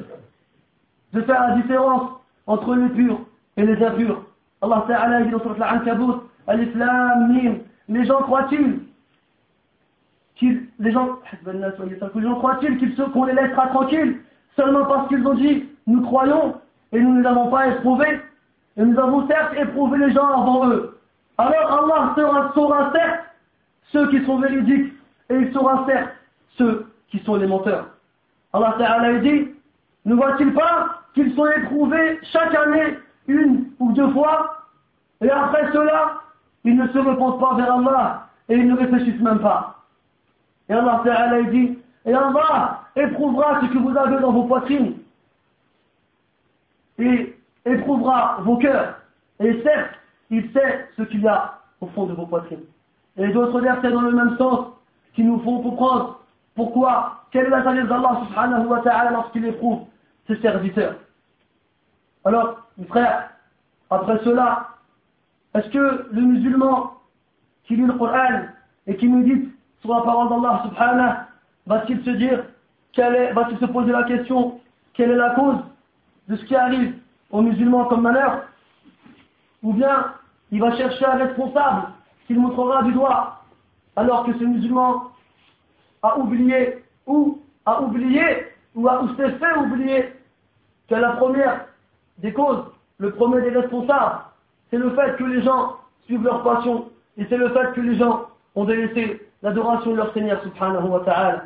[1.12, 2.10] de faire la différence
[2.46, 3.20] entre les purs
[3.56, 4.22] et les impurs.
[4.60, 8.80] Allah ta'ala dit dans Surat al-Ankabut, al-Islam, les gens croient-ils
[10.78, 11.08] les gens,
[11.46, 14.20] les gens croient-ils qu'on les laissera tranquilles
[14.56, 16.56] seulement parce qu'ils ont dit nous croyons
[16.92, 18.20] et nous ne l'avons pas éprouvé
[18.76, 20.98] et nous avons certes éprouvé les gens avant eux.
[21.38, 23.24] Alors Allah saura, saura certes
[23.92, 24.92] ceux qui sont véridiques
[25.30, 26.10] et il saura certes
[26.58, 27.88] ceux qui sont les menteurs.
[28.52, 29.48] Allah Ta'ala dit,
[30.04, 34.62] ne voit-il pas qu'ils sont éprouvés chaque année une ou deux fois
[35.22, 36.20] et après cela,
[36.64, 39.81] ils ne se repentent pas vers Allah et ils ne réfléchissent même pas.
[40.72, 44.94] Et Allah Ta'ala dit, et Allah éprouvera ce que vous avez dans vos poitrines
[46.98, 48.98] et éprouvera vos cœurs.
[49.38, 49.96] Et certes,
[50.30, 52.64] il sait ce qu'il y a au fond de vos poitrines.
[53.18, 54.68] Et d'autres versets dans le même sens
[55.12, 56.20] qui nous font comprendre
[56.54, 59.80] pourquoi, quelle est la sagesse d'Allah subhanahu wa ta'ala lorsqu'il éprouve
[60.26, 60.94] ses serviteurs.
[62.24, 63.28] Alors, mes frères,
[63.90, 64.68] après cela,
[65.54, 66.94] est-ce que le musulman
[67.64, 68.46] qui lit le Coran
[68.86, 69.51] et qui médite
[69.82, 71.14] sur la parole d'Allah subhanahu
[71.66, 72.44] va-t-il se dire,
[72.96, 74.60] va-t-il se poser la question,
[74.94, 75.58] quelle est la cause
[76.28, 76.94] de ce qui arrive
[77.30, 78.44] aux musulmans comme malheur?
[79.62, 80.14] Ou bien
[80.50, 81.88] il va chercher un responsable
[82.26, 83.42] qu'il montrera du doigt,
[83.96, 85.10] alors que ce musulman
[86.02, 88.22] a oublié ou a oublié
[88.74, 90.12] ou, a, ou s'est fait oublier
[90.88, 91.66] que la première
[92.18, 92.64] des causes,
[92.98, 94.20] le premier des responsables,
[94.70, 97.96] c'est le fait que les gens suivent leur passion et c'est le fait que les
[97.96, 101.44] gens ont délaissé l'adoration de leur Seigneur subhanahu wa ta'ala.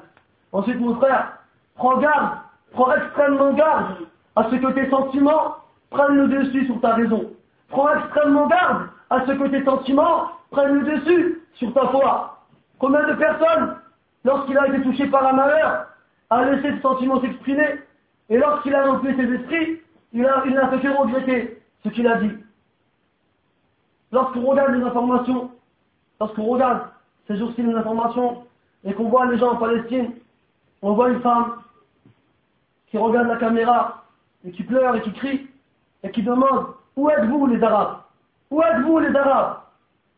[0.53, 1.39] Ensuite, mon frère,
[1.75, 2.39] prends garde,
[2.73, 3.97] prends extrêmement garde
[4.37, 5.57] à ce que tes sentiments
[5.91, 7.31] prennent le dessus sur ta raison.
[7.69, 12.39] Prends extrêmement garde à ce que tes sentiments prennent le dessus sur ta foi.
[12.79, 13.77] Combien de personnes,
[14.25, 15.87] lorsqu'il a été touché par un malheur,
[16.29, 17.81] a laissé ce sentiment s'exprimer,
[18.29, 19.81] et lorsqu'il a rempli ses esprits,
[20.13, 22.33] il n'a fait que regretter ce qu'il a dit.
[24.13, 25.51] Lorsqu'on regarde les informations,
[26.21, 26.83] lorsqu'on regarde
[27.27, 28.45] ces jours-ci les informations,
[28.85, 30.12] et qu'on voit les gens en Palestine,
[30.83, 31.62] on voit une femme
[32.89, 34.05] qui regarde la caméra,
[34.45, 35.47] et qui pleure et qui crie,
[36.03, 37.99] et qui demande, où êtes-vous les Arabes?
[38.51, 39.59] Où êtes-vous les Arabes?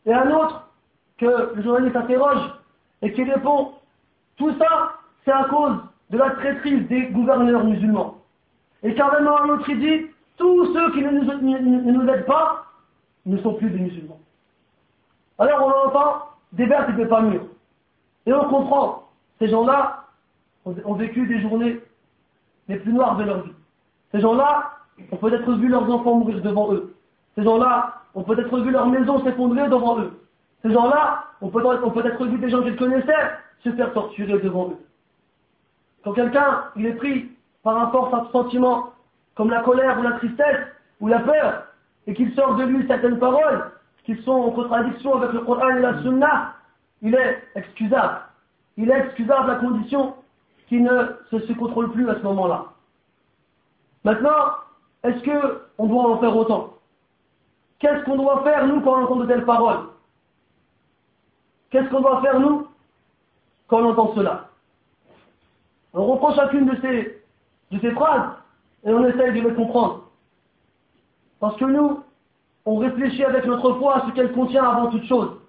[0.07, 0.69] Et un autre
[1.19, 2.41] que le journaliste interroge
[3.03, 3.73] et qui répond,
[4.37, 4.95] tout ça,
[5.25, 5.77] c'est à cause
[6.11, 8.19] de la traîtrise des gouverneurs musulmans.
[8.83, 12.65] Et carrément un autre, dit, tous ceux qui ne nous, aident pas
[13.27, 14.21] ne sont plus des musulmans.
[15.39, 17.47] Alors on entend, des vertes et pas mûres.
[18.27, 19.09] Et on comprend,
[19.39, 20.05] ces gens-là
[20.65, 21.81] ont vécu des journées
[22.69, 23.53] les plus noires de leur vie.
[24.13, 24.73] Ces gens-là
[25.13, 26.95] ont peut-être vu leurs enfants mourir devant eux.
[27.37, 30.21] Ces gens-là ont peut-être vu leur maison s'effondrer devant eux.
[30.63, 33.31] Ces gens-là ont peut-être vu des gens qu'ils connaissaient
[33.65, 34.79] se faire torturer devant eux.
[36.05, 37.31] Quand quelqu'un est pris
[37.63, 38.93] par un fort sentiment,
[39.35, 40.67] comme la colère ou la tristesse
[41.01, 41.65] ou la peur,
[42.07, 43.71] et qu'il sort de lui certaines paroles
[44.09, 46.55] qui sont en contradiction avec le Coran et la Sunna,
[47.03, 48.23] il est excusable.
[48.79, 50.15] Il est excusable à condition
[50.67, 52.69] qu'il ne se contrôle plus à ce moment-là.
[54.05, 54.55] Maintenant,
[55.03, 55.23] est-ce
[55.77, 56.73] qu'on doit en faire autant?
[57.81, 59.89] Qu'est-ce qu'on doit faire, nous, quand on entend de telles paroles
[61.69, 62.67] Qu'est-ce qu'on doit faire, nous,
[63.67, 64.49] quand on entend cela?
[65.93, 67.23] On reprend chacune de ces,
[67.73, 68.31] de ces phrases
[68.85, 70.05] et on essaye de les comprendre.
[71.41, 72.03] Parce que nous,
[72.69, 75.41] on réfléchit avec notre foi à ce qu'elle contient avant toute chose.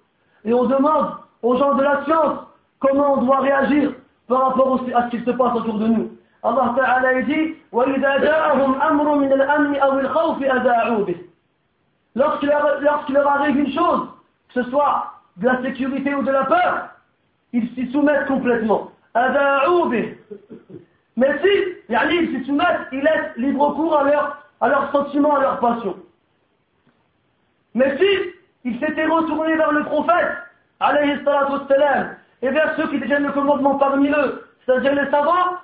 [0.46, 2.38] Et on demande aux gens de la science
[2.78, 3.92] comment on doit réagir
[4.26, 6.12] par rapport à ce qui se passe autour de nous.
[6.42, 7.56] Allah Ta'ala dit
[12.14, 14.08] Lorsqu'il leur, lorsqu leur arrive une chose,
[14.54, 16.88] que ce soit de la sécurité ou de la peur,
[17.52, 18.92] ils s'y soumettent complètement.
[21.16, 21.48] Mais si,
[21.90, 25.96] ils s'y soumettent, ils laissent libre cours à leurs sentiments, à leurs passions.
[27.74, 28.06] Mais si
[28.64, 30.36] ils s'étaient retournés vers le prophète,
[30.80, 31.18] alayhi
[32.42, 35.58] et vers ceux qui détiennent le commandement parmi eux, c'est-à-dire les savants,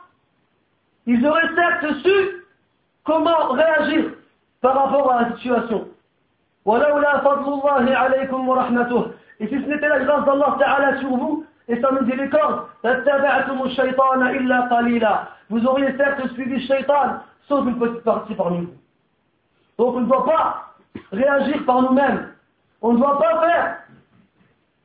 [1.07, 2.45] ils auraient certes su
[3.05, 4.12] comment réagir
[4.61, 5.88] par rapport à la situation.
[9.38, 12.66] Et si ce n'était la grâce d'Allah Ta'ala sur vous et sa miséricorde,
[15.49, 18.75] vous auriez certes suivi le shaitan, sauf une petite partie parmi vous.
[19.79, 20.76] Donc on ne doit pas
[21.13, 22.33] réagir par nous-mêmes.
[22.83, 23.79] On ne doit pas faire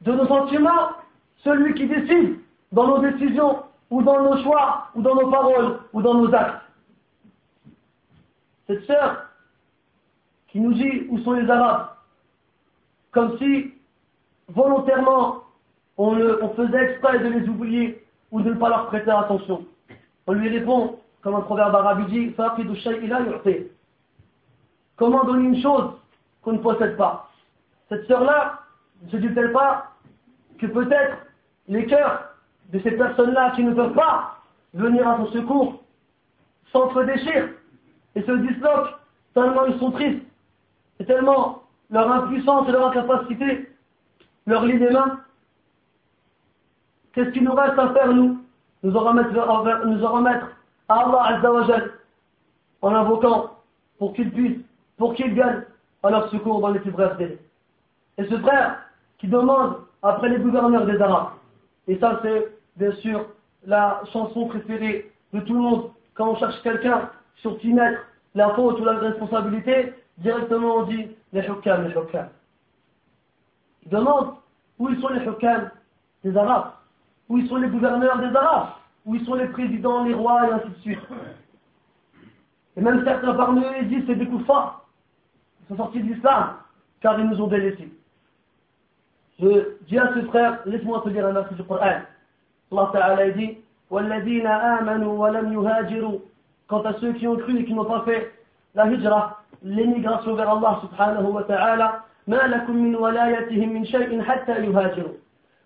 [0.02, 0.90] de nos sentiments
[1.44, 2.40] celui qui décide
[2.72, 6.62] dans nos décisions ou dans nos choix ou dans nos paroles ou dans nos actes.
[8.68, 9.26] Cette sœur
[10.48, 11.88] qui nous dit où sont les Arabes,
[13.12, 13.74] comme si
[14.50, 15.44] volontairement
[15.98, 19.66] on, on faisait exprès de les oublier ou de ne pas leur prêter attention.
[20.28, 22.34] On lui répond, comme un proverbe arabe dit,
[24.96, 25.92] Comment donner une chose
[26.42, 27.30] qu'on ne possède pas.
[27.90, 28.60] Cette sœur-là
[29.04, 29.92] ne se dit-elle pas
[30.60, 31.18] que peut-être
[31.68, 32.30] les cœurs
[32.72, 34.40] de ces personnes-là qui ne peuvent pas
[34.74, 35.84] venir à son secours
[36.72, 37.50] s'entre-déchirent
[38.16, 38.98] et se disloquent
[39.34, 40.24] tellement ils sont tristes
[41.00, 43.70] et tellement leur impuissance et leur incapacité
[44.48, 45.20] leur lie des mains?
[47.14, 48.44] Qu'est-ce qu'il nous reste à faire, nous?
[48.84, 49.30] Nous en remettre,
[49.86, 50.48] nous en remettre
[50.90, 51.92] à Allah Azzawajal
[52.82, 53.52] en invoquant
[54.00, 54.58] pour qu'il puisse
[54.98, 55.64] pour qu'ils gagnent
[56.04, 57.40] à leur secours dans les plus brefs délais.
[58.18, 58.78] Et ce frère
[59.18, 61.34] qui demande après les gouverneurs des Arabes,
[61.88, 63.26] et ça c'est bien sûr
[63.66, 68.02] la chanson préférée de tout le monde, quand on cherche quelqu'un sur qui mettre
[68.36, 72.28] la faute ou la responsabilité, directement on dit les hukam, les hukam.
[73.84, 74.36] Il demande
[74.80, 75.70] où ils sont les hukam
[76.24, 76.72] des Arabes,
[77.30, 78.70] où ils sont les gouverneurs des Arabes,
[79.06, 81.00] où ils sont les présidents, les rois et ainsi de suite.
[82.78, 84.28] Et même certains parmi eux disent c'est des
[85.69, 86.55] sont sortis de l'islam,
[87.01, 87.93] car ils nous ont délaissés.
[89.41, 92.01] Je dis à ce frère, laisse-moi te dire un verset du Coran.
[92.73, 93.59] Allah Ta'ala dit,
[93.91, 96.21] وَالَّذِينَ آمَنُوا وَلَمْ يُهَاجِرُوا
[96.69, 98.33] Quant à ceux qui ont cru et qui n'ont pas fait
[98.75, 104.65] la hijra, l'émigration vers Allah subhanahu wa ta'ala, مَا لَكُم مِّن وَلَايَتِهِم مِّن شَيْءٍ حَتَّى
[104.65, 105.15] يُهَاجِرُوا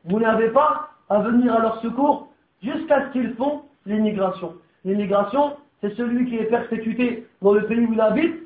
[0.04, 2.28] Vous n'avez pas à venir à leur secours
[2.62, 4.54] jusqu'à ce qu'ils font l'émigration.
[4.84, 8.43] L'émigration, c'est celui qui est persécuté dans le pays où il habite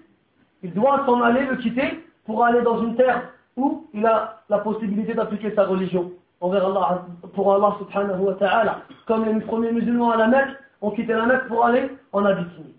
[0.64, 3.24] il doit s'en aller, le quitter, pour aller dans une terre
[3.56, 8.82] où il a la possibilité d'appliquer sa religion envers Allah, pour Allah subhanahu wa ta'ala.
[9.08, 12.76] Comme les premiers musulmans à la Mecque ont quitté la Mecque pour aller en Abyssinie.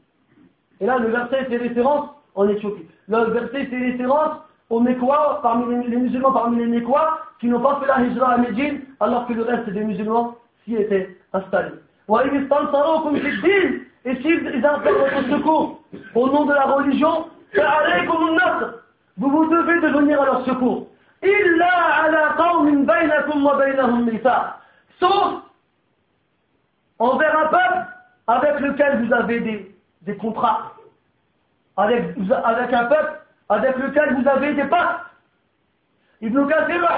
[0.80, 2.86] Et là, le verset fait référence en Éthiopie.
[3.08, 4.38] Le verset fait référence
[4.70, 8.38] aux Mécois, parmi les, musulmans parmi les Mécois, qui n'ont pas fait la hijra à
[8.38, 11.72] Médine, alors que le reste des musulmans s'y étaient installés.
[14.04, 15.80] Et s'ils appellent votre secours
[16.14, 17.26] au nom de la religion,
[19.16, 20.86] vous vous devez de venir à leur secours.
[24.98, 25.42] Sauf
[26.98, 27.86] envers un peuple
[28.26, 30.72] avec lequel vous avez des, des contrats.
[31.76, 35.06] Avec, avec un peuple avec lequel vous avez des pactes.
[36.22, 36.88] Ibn Kathir,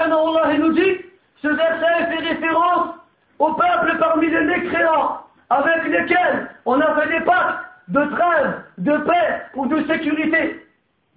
[0.53, 0.97] il nous dit,
[1.41, 2.95] ce verset fait référence
[3.39, 8.97] au peuple parmi les mécréants avec lesquels on a fait des pactes de trêve, de
[8.97, 10.65] paix ou de sécurité,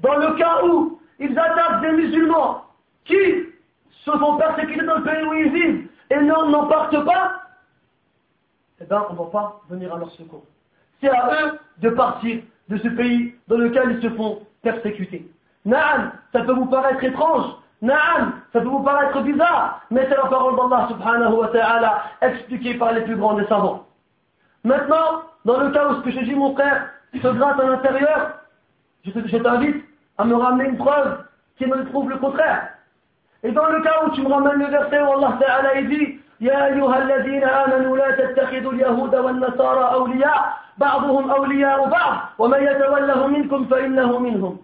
[0.00, 2.64] dans le cas où ils attaquent des musulmans
[3.04, 3.16] qui
[4.04, 7.42] se font persécuter dans le pays où ils vivent et n'en partent pas,
[8.80, 10.44] eh bien, on ne va pas venir à leur secours.
[11.00, 15.30] C'est à eux de partir de ce pays dans lequel ils se font persécuter.
[15.64, 17.52] Naam, ça peut vous paraître étrange.
[17.82, 19.82] Naam, ça peut vous paraître bizarre.
[19.90, 23.86] Mais c'est la parole d'Allah subhanahu wa ta'ala expliquée par les plus grands des savants.
[24.64, 28.31] Maintenant, dans le cas où ce que je dis, mon frère, se gratte à l'intérieur,
[29.03, 29.83] je t'invite
[30.17, 31.23] à me ramener une preuve
[31.57, 32.69] qui me prouve le contraire.
[33.43, 36.65] Et dans le cas où tu me ramènes le verset où Allah Ta'ala dit يا
[36.65, 44.19] أيها الذين آمنوا لا تتخذوا اليهود والنصارى أولياء بعضهم أولياء بعض ومن يتولهم منكم فإنه
[44.19, 44.57] منهم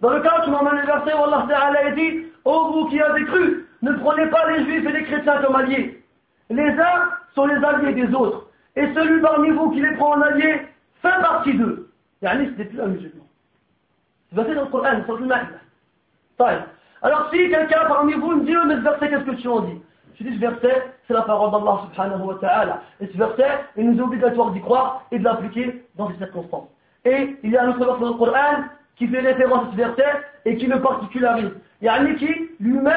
[0.00, 3.00] Dans le cas où tu m'emmènes le verset où Allah Ta'ala dit Ô vous qui
[3.00, 6.04] avez cru, ne prenez pas les juifs et les chrétiens comme alliés.
[6.50, 7.00] Les uns
[7.34, 8.46] sont les alliés des autres.
[8.75, 10.61] Et celui parmi vous qui les prend en allié
[11.01, 11.89] fait partie d'eux.
[12.21, 13.25] Yani, ce n'est plus un musulman.
[14.29, 15.27] C'est passé dans le Coran, sur le
[17.01, 19.61] Alors, si quelqu'un parmi vous me dit, oh, mais ce verset, qu'est-ce que tu en
[19.61, 19.81] dis?
[20.19, 22.81] Je dis ce verset, c'est la parole d'Allah subhanahu wa ta'ala.
[22.99, 23.47] Et ce verset,
[23.77, 26.67] il nous est obligatoire d'y croire et de l'appliquer dans ces circonstances.
[27.05, 28.63] Et il y a un autre verset dans le Coran
[28.97, 30.11] qui fait référence à ce verset
[30.45, 31.51] et qui le particularise.
[31.81, 32.91] Yani qui lui met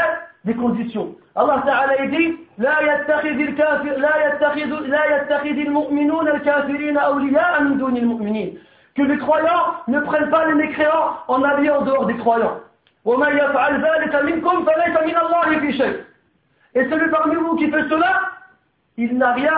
[0.44, 1.14] des conditions.
[1.34, 7.96] Allah Ta'ala dit لا يتخذ الكافر لا يتخذ لا يتخذ المؤمنون الكافرين أولياء من دون
[7.96, 8.58] المؤمنين
[8.94, 12.58] que les croyants ne prennent pas les mécréants en alliés en dehors des croyants.
[13.04, 15.96] ومن يفعل ذلك منكم فليس من الله في شيء
[16.74, 18.22] et celui parmi vous qui fait cela,
[18.96, 19.52] il n'a rien,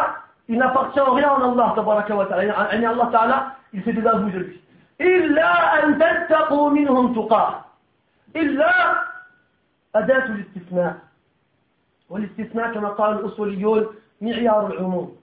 [0.48, 2.52] il n'appartient en rien en Allah, tabaraka wa ta'ala.
[2.72, 4.60] Allah ta'ala, il fait des aveux de lui.
[5.00, 7.64] إلا أن تتقوا منهم تقاه
[8.36, 8.72] إلا
[9.95, 10.97] أداة الاستثناء
[12.09, 13.87] والاستثناء كما قال الأصوليون
[14.21, 15.15] معيار العموم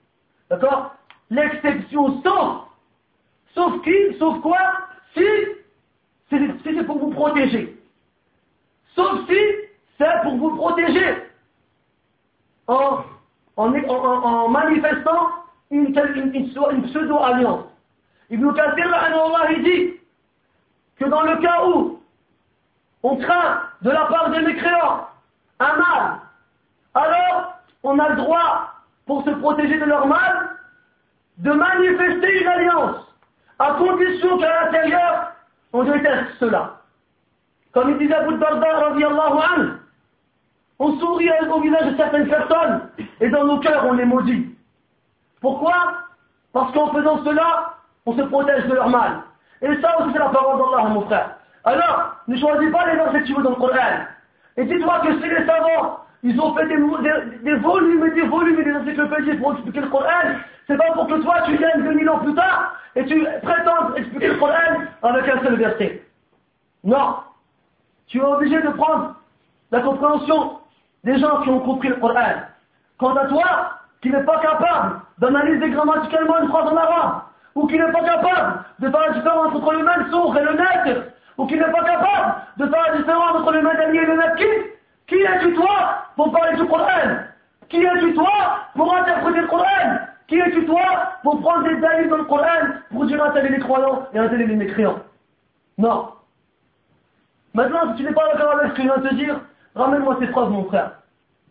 [0.49, 0.95] d'accord
[1.29, 2.67] l'exception sauf
[3.53, 4.57] sauf qui sauf quoi
[5.13, 5.25] si
[6.29, 7.77] c'est pour vous protéger
[8.95, 9.39] sauf si
[9.97, 11.27] c'est pour vous protéger
[12.67, 13.03] en,
[13.55, 15.29] en, en, manifestant
[15.71, 17.65] une, une, une pseudo-alliance.
[18.29, 19.93] Ibn Kathir, il dit
[20.97, 22.01] que dans le cas où
[23.03, 25.08] on craint de la part des mécréants
[25.58, 26.20] un mal,
[26.94, 28.72] alors on a le droit,
[29.06, 30.50] pour se protéger de leur mal,
[31.38, 33.06] de manifester une alliance,
[33.58, 35.32] à condition qu'à l'intérieur,
[35.72, 36.76] on déteste cela.
[37.72, 38.94] Comme il disait Abu Darda,
[40.78, 44.56] on sourit au visage de certaines personnes et dans nos cœurs on les maudit.
[45.40, 45.74] Pourquoi?
[46.52, 47.74] Parce qu'en faisant cela,
[48.04, 49.22] on se protège de leur mal.
[49.62, 51.36] Et ça aussi c'est la parole d'Allah, mon frère.
[51.64, 54.06] Alors, ne choisis pas les versets que tu veux dans le Coran.
[54.56, 58.64] Et dis-toi que si les savants, ils ont fait des, volumes et des volumes et
[58.64, 62.18] des encyclopédies pour expliquer le Coran, c'est pas pour que toi tu viennes 2000 ans
[62.18, 66.02] plus tard et tu prétends expliquer le Coran avec un seul verset.
[66.84, 67.16] Non.
[68.06, 69.16] Tu es obligé de prendre
[69.70, 70.58] la compréhension
[71.02, 72.42] des gens qui ont compris le Coran.
[72.98, 77.22] Quant à toi, qui n'est pas capable d'analyser grammaticalement une phrase en arabe,
[77.54, 80.52] ou qui n'est pas capable de faire la différence entre le même sourd et le
[80.52, 84.16] net, ou qui n'est pas capable de faire la différence entre le madani et le
[84.16, 84.72] net,
[85.06, 86.86] qui es-tu toi pour parler du Coran?
[87.68, 88.32] Qui es-tu toi
[88.74, 89.98] pour interpréter le Coran?
[90.28, 90.82] Qui es-tu toi
[91.22, 94.28] pour prendre des dalils dans le Coran pour dire un tel les croyants et un
[94.28, 95.00] tel les mécréants?
[95.78, 96.10] Non.
[97.54, 99.40] Maintenant, si tu n'es pas d'accord avec ce que je viens de te dire,
[99.74, 100.92] Ramène-moi tes preuves, mon frère.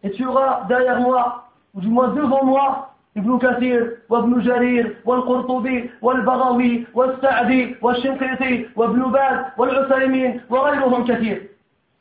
[0.04, 5.91] Et tu auras derrière moi, ou du moins devant moi, ابن كثير وابن جرير والقرطبي
[6.03, 11.49] والبغوي والسعدي والشنقيطي وابن باز والعثيمين وغيرهم كثير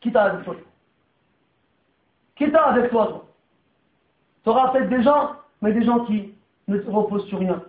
[0.02, 0.56] Qui t'a avec toi
[2.36, 3.26] Qui t'a avec toi
[4.44, 6.36] Tu auras peut-être des gens, mais des gens qui
[6.68, 7.60] ne se reposent sur rien.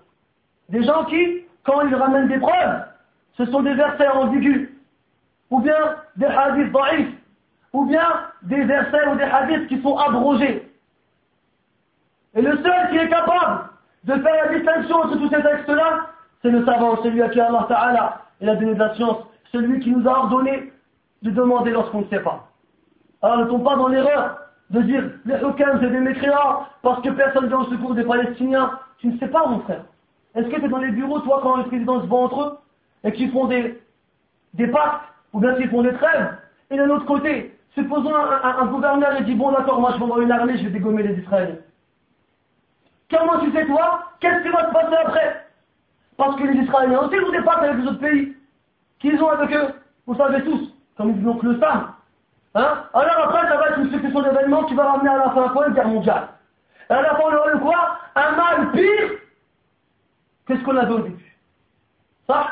[0.69, 2.85] Des gens qui, quand ils ramènent des preuves,
[3.39, 4.69] ce sont des versets ambigus,
[5.51, 7.15] ou bien des hadiths daïfs,
[7.73, 8.07] ou bien
[8.43, 10.70] des versets ou des hadiths qui sont abrogés.
[12.36, 13.70] Et le seul qui est capable
[14.04, 16.08] de faire la distinction entre tous ces textes-là,
[16.42, 19.18] c'est le savant, celui à qui Allah Ta'ala et la donné de la science,
[19.52, 20.72] celui qui nous a ordonné
[21.22, 22.48] de demander lorsqu'on ne sait pas.
[23.22, 24.38] Alors ne tombe pas dans l'erreur
[24.72, 28.04] de dire les Hukams c'est des mécréants parce que personne ne vient au secours des
[28.04, 28.80] Palestiniens.
[28.98, 29.84] Tu ne sais pas mon frère.
[30.34, 32.58] Est-ce que tu es dans les bureaux, toi, quand les présidents se battent entre eux
[33.04, 33.80] et qu'ils font des,
[34.54, 36.38] des pactes ou bien qu'ils font des trêves
[36.72, 40.04] Et d'un autre côté, Supposons un, un, gouverneur et dit bon d'accord, moi je vais
[40.04, 41.56] envoyer une armée, je vais dégommer les Israéliens.
[43.12, 45.48] Comment tu sais toi Qu'est-ce qui va se passer après?
[46.18, 48.36] Parce que les Israéliens aussi ont des pactes avec les autres pays.
[49.00, 49.74] Qu'ils ont avec eux
[50.06, 51.94] Vous savez tous, comme ils disent donc le Sam.
[52.56, 52.84] Hein?
[52.94, 55.68] Alors après, ça va être une succession d'événements qui va ramener à la fin quoi
[55.68, 56.28] une guerre mondiale.
[56.90, 57.98] Et à la fin, on aura quoi?
[58.16, 59.12] Un mal pire
[60.46, 61.38] que ce qu'on avait au début.
[62.28, 62.48] Ça,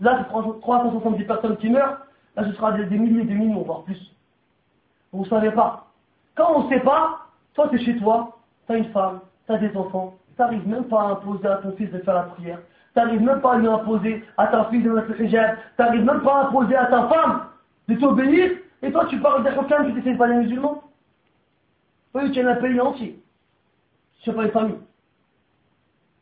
[0.00, 1.98] là, c'est 370 personnes qui meurent.
[2.36, 4.12] Là, ce sera des, milliers, des millions, voire plus.
[5.12, 5.86] Vous ne savez pas.
[6.34, 7.20] Quand on ne sait pas,
[7.54, 8.36] toi c'est chez toi,
[8.66, 11.56] tu as une femme, tu as des enfants, tu n'arrives même pas à imposer à
[11.56, 12.58] ton fils de faire la prière,
[12.92, 15.82] tu n'arrives même pas à lui imposer à ta fille de mettre le hijab, tu
[15.82, 17.46] n'arrives même pas à imposer à ta femme
[17.88, 20.82] de t'obéir, et toi tu parles d'Africains, tu t'essayes pas les musulmans.
[22.14, 23.22] Oui, tu tiens un pays entier.
[24.16, 24.78] Tu tiens pas une famille.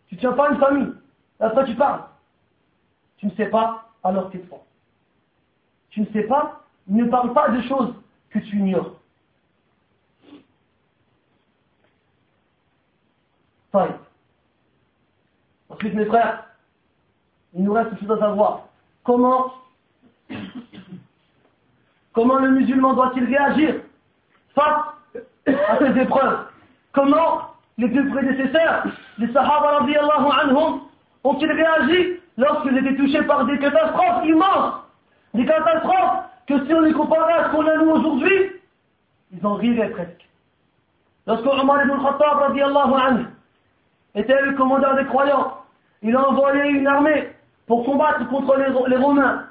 [0.09, 0.93] Tu tiens pas une famille.
[1.39, 2.03] Toi tu parles?
[3.17, 4.67] Tu ne sais pas, alors fort.
[5.91, 7.95] Tu ne sais pas, ne parle pas de choses
[8.31, 8.97] que tu ignores.
[15.69, 16.45] Ensuite, mes frères,
[17.55, 18.69] il nous reste une chose à savoir.
[19.03, 19.53] Comment,
[22.13, 23.77] comment le musulman doit-il réagir
[24.55, 25.17] face
[25.47, 26.47] à ces épreuves?
[26.93, 28.85] Comment les deux prédécesseurs,
[29.19, 29.81] les Sahaba
[31.25, 34.75] ont-ils réagi lorsqu'ils étaient touchés par des catastrophes immenses?
[35.35, 38.53] Des catastrophes que si on les comparait à ce qu'on a nous aujourd'hui,
[39.33, 40.29] ils en riraient presque.
[41.27, 43.27] Lorsque Omar ibn Khattab, radiallahu anhu,
[44.15, 45.59] était le commandeur des croyants,
[46.03, 47.33] il a envoyé une armée
[47.67, 49.47] pour combattre contre les, Romains,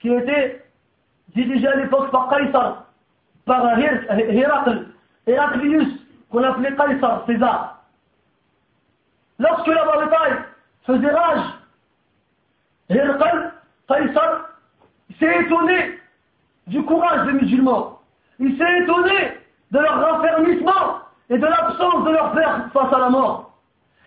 [0.00, 0.64] qui étaient
[1.34, 2.84] dirigés à l'époque par Caïsar,
[3.44, 4.86] par Héraclius,
[5.26, 5.88] Héraclius,
[6.30, 7.82] qu'on appelait Caïsar, César.
[9.38, 10.38] Lorsque la bataille
[10.86, 11.44] faisait rage,
[12.88, 13.50] Héraclius,
[13.88, 14.48] Caïsar,
[15.18, 15.98] s'est étonné
[16.68, 18.00] du courage des musulmans.
[18.38, 19.38] Il s'est étonné
[19.72, 23.41] de leur raffermissement et de l'absence de leur père face à la mort.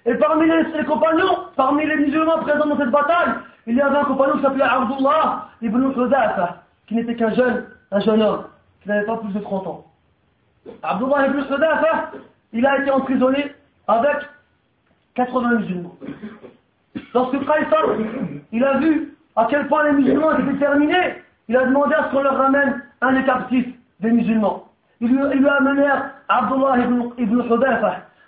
[0.05, 3.33] Et parmi les, compagnons, parmi les musulmans présents dans cette bataille,
[3.65, 7.99] il y avait un compagnon qui s'appelait Abdullah ibn Hudafa, qui n'était qu'un jeune, un
[8.01, 8.45] jeune homme,
[8.81, 9.85] qui n'avait pas plus de 30 ans.
[10.83, 12.11] Abdullah ibn Hudafa,
[12.53, 13.51] il a été emprisonné
[13.87, 14.17] avec
[15.15, 15.95] 80 musulmans.
[17.13, 17.85] Lorsque Qaisar,
[18.51, 22.11] il a vu à quel point les musulmans étaient terminés, il a demandé à ce
[22.11, 24.65] qu'on leur ramène un des captifs des musulmans.
[25.01, 25.83] Il lui, a amené
[26.29, 27.41] Abdullah ibn, ibn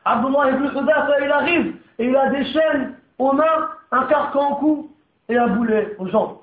[0.08, 4.56] Abdullah ibn Hudafa, il arrive et il a des chaînes aux mains, un carcan au
[4.56, 4.92] cou
[5.28, 6.38] et un boulet aux jambes.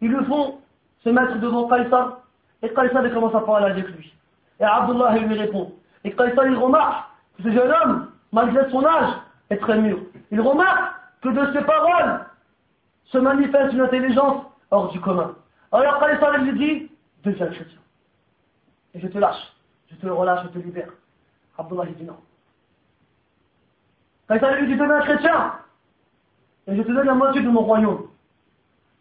[0.00, 0.58] Ils le font
[1.04, 2.20] se mettre devant Qaïsar
[2.62, 4.14] et Qaïsar commence à parler avec lui.
[4.58, 5.72] Et Abdullah lui répond.
[6.04, 9.12] Et Qaïsar il remarque que ce jeune homme, malgré son âge,
[9.50, 9.98] est très mûr.
[10.30, 12.24] Il remarque que de ses paroles
[13.04, 15.34] se manifeste une intelligence hors du commun.
[15.72, 16.90] Alors Qaïsar lui dit,
[17.22, 17.78] deviens chrétien.
[18.94, 19.52] Et je te lâche,
[19.90, 20.88] je te relâche, je te libère.
[21.58, 22.16] Abdullah dit non.
[24.28, 25.52] Qaïsar lui dit, deviens chrétien.
[26.66, 28.08] Et je te donne la moitié de mon royaume.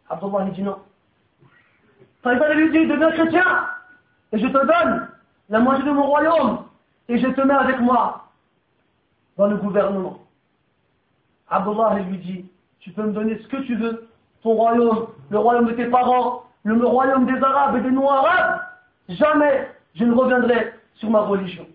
[0.09, 0.77] Abdullah dit non.
[2.23, 3.67] Qaïsar lui dit, deviens chrétien.
[4.31, 5.07] Et je te donne
[5.49, 6.65] la moitié de mon royaume.
[7.07, 8.29] Et je te mets avec moi
[9.37, 10.19] dans le gouvernement.
[11.49, 12.45] Abdullah lui dit,
[12.79, 14.07] tu peux me donner ce que tu veux,
[14.43, 18.61] ton royaume, le royaume de tes parents, le royaume des Arabes et des non-Arabes,
[19.09, 21.65] jamais je ne reviendrai sur ma religion.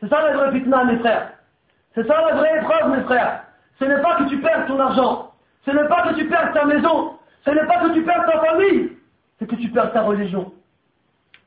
[0.00, 1.32] C'est ça la vraie fitna, mes frères.
[1.94, 3.44] C'est ça la vraie épreuve, mes frères.
[3.78, 5.32] Ce n'est pas que tu perds ton argent.
[5.64, 7.18] Ce n'est pas que tu perds ta maison.
[7.44, 8.92] Ce n'est pas que tu perds ta famille.
[9.38, 10.52] C'est que tu perds ta religion.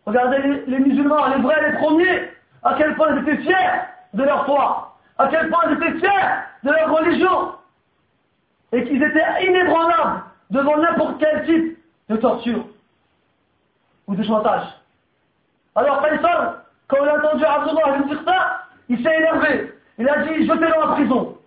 [0.05, 2.31] Regardez les, musulmans, les vrais, les premiers,
[2.63, 3.81] à quel point ils étaient fiers
[4.13, 4.97] de leur foi.
[5.17, 6.27] À quel point ils étaient fiers
[6.63, 7.53] de leur religion.
[8.71, 11.77] Et qu'ils étaient inébranlables devant n'importe quel type
[12.09, 12.65] de torture
[14.07, 14.63] ou de chantage.
[15.75, 19.73] Alors Faisal, quand il a entendu Abdullah il s'est énervé.
[19.97, 21.37] Il a dit, jetez-le en prison.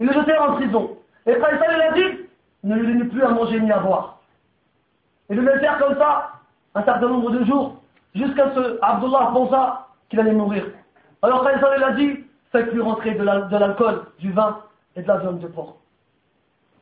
[0.00, 0.96] Il le jeté en prison.
[1.26, 2.18] Et Faisal, il a dit,
[2.64, 4.18] ne lui donnez plus à manger ni à boire.
[5.30, 6.32] Et de le faire comme ça,
[6.74, 7.76] un certain nombre de jours,
[8.14, 10.64] jusqu'à ce Abdullah pensa qu'il allait mourir.
[11.22, 14.58] Alors Faisal, il a dit, faites-lui rentrer de l'alcool, du vin
[14.96, 15.76] et de la viande de porc.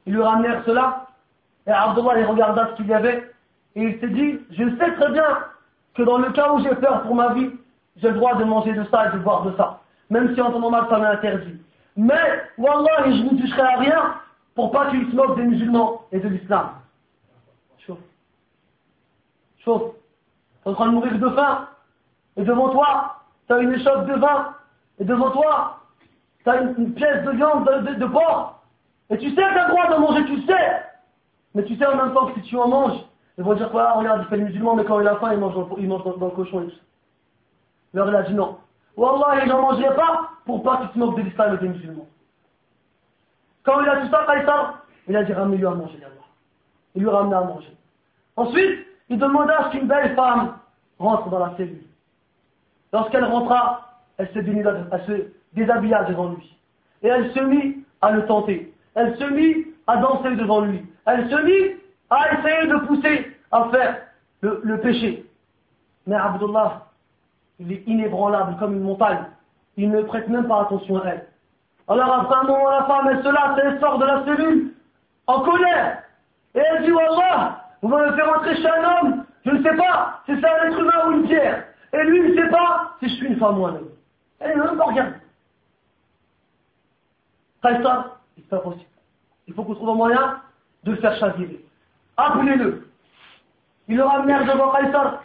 [0.06, 1.06] Ils lui ramenèrent cela,
[1.66, 3.30] et Abdullah, il regarda ce qu'il y avait,
[3.74, 5.26] et il s'est dit, je sais très bien
[5.94, 7.50] que dans le cas où j'ai peur pour ma vie,
[7.96, 9.80] j'ai le droit de manger de ça et de boire de ça.
[10.10, 11.60] Même si en temps normal, ça m'est interdit.
[11.96, 14.14] Mais, Wallah, je ne toucherai à rien
[14.54, 16.70] pour pas qu'ils se moquent des musulmans et de l'islam.
[17.78, 17.98] Chauffe.
[19.58, 19.92] Chauffe.
[20.62, 21.68] Tu es en train de mourir de faim.
[22.36, 24.54] Et devant toi, tu as une échoppe de vin.
[24.98, 25.80] Et devant toi,
[26.44, 28.62] tu as une, pièce de viande de, porc.
[29.10, 30.82] Et tu sais que tu as le droit de manger, tu sais.
[31.54, 33.00] Mais tu sais en même temps que si tu en manges,
[33.38, 35.32] ils vont dire quoi, ah, regarde, il fait le musulman, mais quand il a faim,
[35.32, 36.78] il mange dans, dans, le cochon et tout.
[37.94, 38.58] Alors il a dit non.
[38.96, 42.08] Wallah, n'en mangeait pas pour pas qu'il se moque de l'islam et des musulmans.
[43.62, 44.26] Quand il a tout ça,
[45.08, 46.28] il a dit ramène-lui à manger d'abord.
[46.94, 47.76] Il lui ramena à manger.
[48.36, 50.56] Ensuite, il demanda à ce qu'une belle femme
[50.98, 51.84] rentre dans la cellule.
[52.92, 56.56] Lorsqu'elle rentra, elle se, elle se déshabilla devant lui.
[57.02, 58.72] Et elle se mit à le tenter.
[58.94, 60.84] Elle se mit à danser devant lui.
[61.04, 61.80] Elle se mit
[62.10, 64.02] à essayer de pousser à faire
[64.40, 65.26] le, péché.
[66.06, 66.86] Mais Abdullah,
[67.58, 69.24] il est inébranlable comme une montagne.
[69.76, 71.26] Il ne prête même pas attention à elle.
[71.88, 74.74] Alors après un moment, la femme, elle se lasse, elle sort de la cellule,
[75.26, 76.02] en colère.
[76.54, 80.22] Et elle dit, Wallah, vous m'avez fait rentrer chez un homme, je ne sais pas
[80.26, 81.64] si c'est un être humain ou une pierre.
[81.92, 83.90] Et lui, il ne sait pas si je suis une femme ou un homme.
[84.40, 85.14] Elle ne même pas regardé.
[87.62, 88.84] ça, c'est pas possible.
[89.46, 90.40] Il faut qu'on trouve un moyen
[90.84, 91.64] de le faire chavirer.
[92.16, 92.88] Appelez-le.
[93.88, 95.22] Il le ramenèrent devant Qaïsar.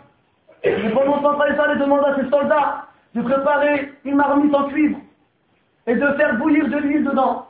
[0.64, 2.86] Et pendant ce temps, demande à ses soldats
[3.16, 5.00] de préparer une marmite en cuivre
[5.88, 7.48] et de faire bouillir de l'huile dedans.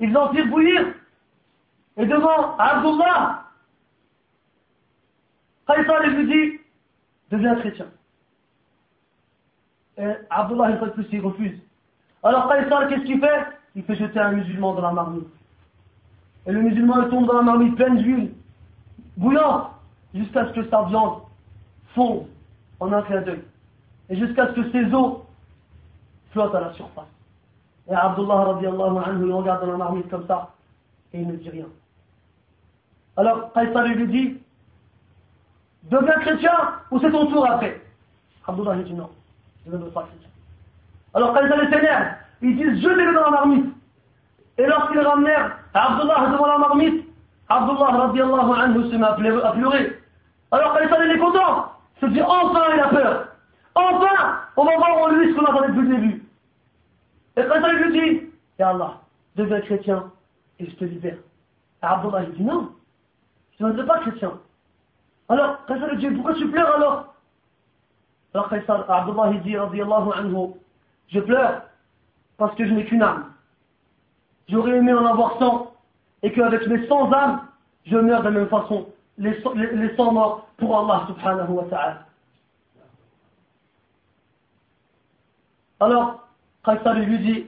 [0.00, 0.94] Ils en firent bouillir.
[1.96, 3.44] Et devant Abdullah,
[5.66, 6.60] Qaïsar lui dit
[7.30, 7.86] Deviens chrétien.
[9.98, 11.58] Et Abdullah, une il refuse.
[12.22, 13.46] Alors Qaïsar, qu'est-ce qu'il fait?
[13.76, 15.28] Il fait jeter un musulman dans la marmite.
[16.46, 18.32] Et le musulman tombe dans la marmite pleine d'huile,
[19.16, 19.70] bouillante,
[20.14, 21.23] jusqu'à ce que sa viande
[21.94, 22.26] fonde
[22.80, 23.42] en un clin d'œil.
[24.08, 25.18] et jusqu'à ce que ses os
[26.32, 27.04] flottent à la surface.
[27.88, 30.50] Et Abdullah radiallahu anhu, il regarde dans la marmite comme ça,
[31.12, 31.66] et il ne dit rien.
[33.16, 34.38] Alors, Qaisar lui dit,
[35.84, 36.52] deviens chrétien,
[36.90, 37.80] ou c'est ton tour après
[38.46, 39.10] Abdullah dit non,
[39.66, 40.28] je ne veux pas chrétien.
[41.14, 42.06] Alors Qaisar est s'énerve,
[42.42, 43.74] ils disent, jetez-le dans la marmite.
[44.58, 47.06] Et lorsqu'ils ramenèrent Abdullah devant la marmite,
[47.48, 50.00] Abdullah radiallahu anhu se met à pleurer.
[50.50, 53.28] Alors Qaisar il est content, se dit, enfin il a peur.
[53.74, 56.24] Enfin, on va voir en lui ce qu'on attendait depuis le début.
[57.36, 58.22] Et Qaisar lui dit,
[58.58, 59.00] Ya Allah,
[59.36, 60.12] deviens chrétien
[60.58, 61.16] et je te libère.
[61.82, 62.70] Et Abdullah il dit non,
[63.58, 64.32] je ne veux pas chrétien.
[65.28, 67.14] Alors, Qaisar lui dit, pourquoi tu pleures alors?
[68.32, 70.50] Alors Qaisar, Abdullah il dit, anhu,
[71.08, 71.62] je pleure
[72.36, 73.32] parce que je n'ai qu'une âme.
[74.48, 75.72] J'aurais aimé en avoir 100
[76.22, 77.40] et qu'avec mes 100 âmes,
[77.86, 78.88] je meurs de la même façon,
[79.18, 82.06] les 100 morts pour Allah subhanahu wa ta'ala.
[85.80, 86.28] Alors,
[86.64, 87.46] Qaisar lui dit,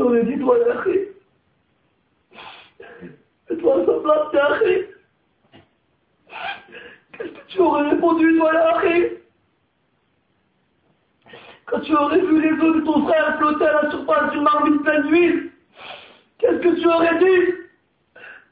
[0.00, 0.98] aurais dit, toi, Yahri.
[3.50, 4.84] Mets-toi à sa place, Yahri.
[7.12, 8.52] Qu'est-ce que tu aurais répondu, toi,
[11.66, 14.82] Quand tu aurais vu les os de ton frère flotter à la surface d'une marmite
[14.82, 15.50] pleine d'huile,
[16.38, 17.54] qu'est-ce que tu aurais dit?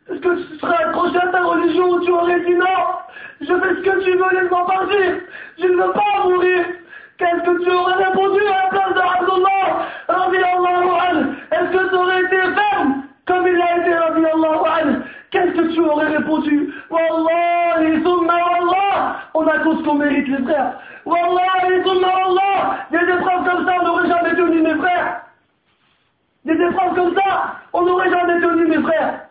[0.09, 2.67] Est-ce que tu serais accroché à ta religion ou tu aurais dit non?
[3.41, 5.21] Je fais ce que tu veux, laisse-moi partir.
[5.59, 6.67] Je ne veux pas mourir
[7.19, 9.87] Qu'est-ce que tu aurais répondu à la place de Abdullah
[11.51, 15.01] Est-ce que tu aurais été ferme comme il a été Allah
[15.31, 16.75] Qu'est-ce que tu aurais répondu?
[16.91, 20.79] Wallahi, summa Allah On a tout ce qu'on mérite les frères.
[21.07, 25.23] Wallahi, summa Allah Des épreuves comme ça, on n'aurait jamais tenu mes frères.
[26.45, 29.27] Des épreuves comme ça, on n'aurait jamais tenu mes frères.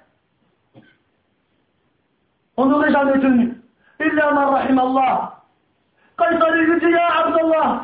[2.57, 3.53] On n'aurait jamais tenu.
[3.99, 5.34] Illa Allah.
[6.17, 7.81] Quand il lui dit, Ya Abdallah,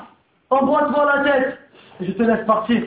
[0.50, 1.60] embrasse-moi la tête,
[2.00, 2.84] et je te laisse partir.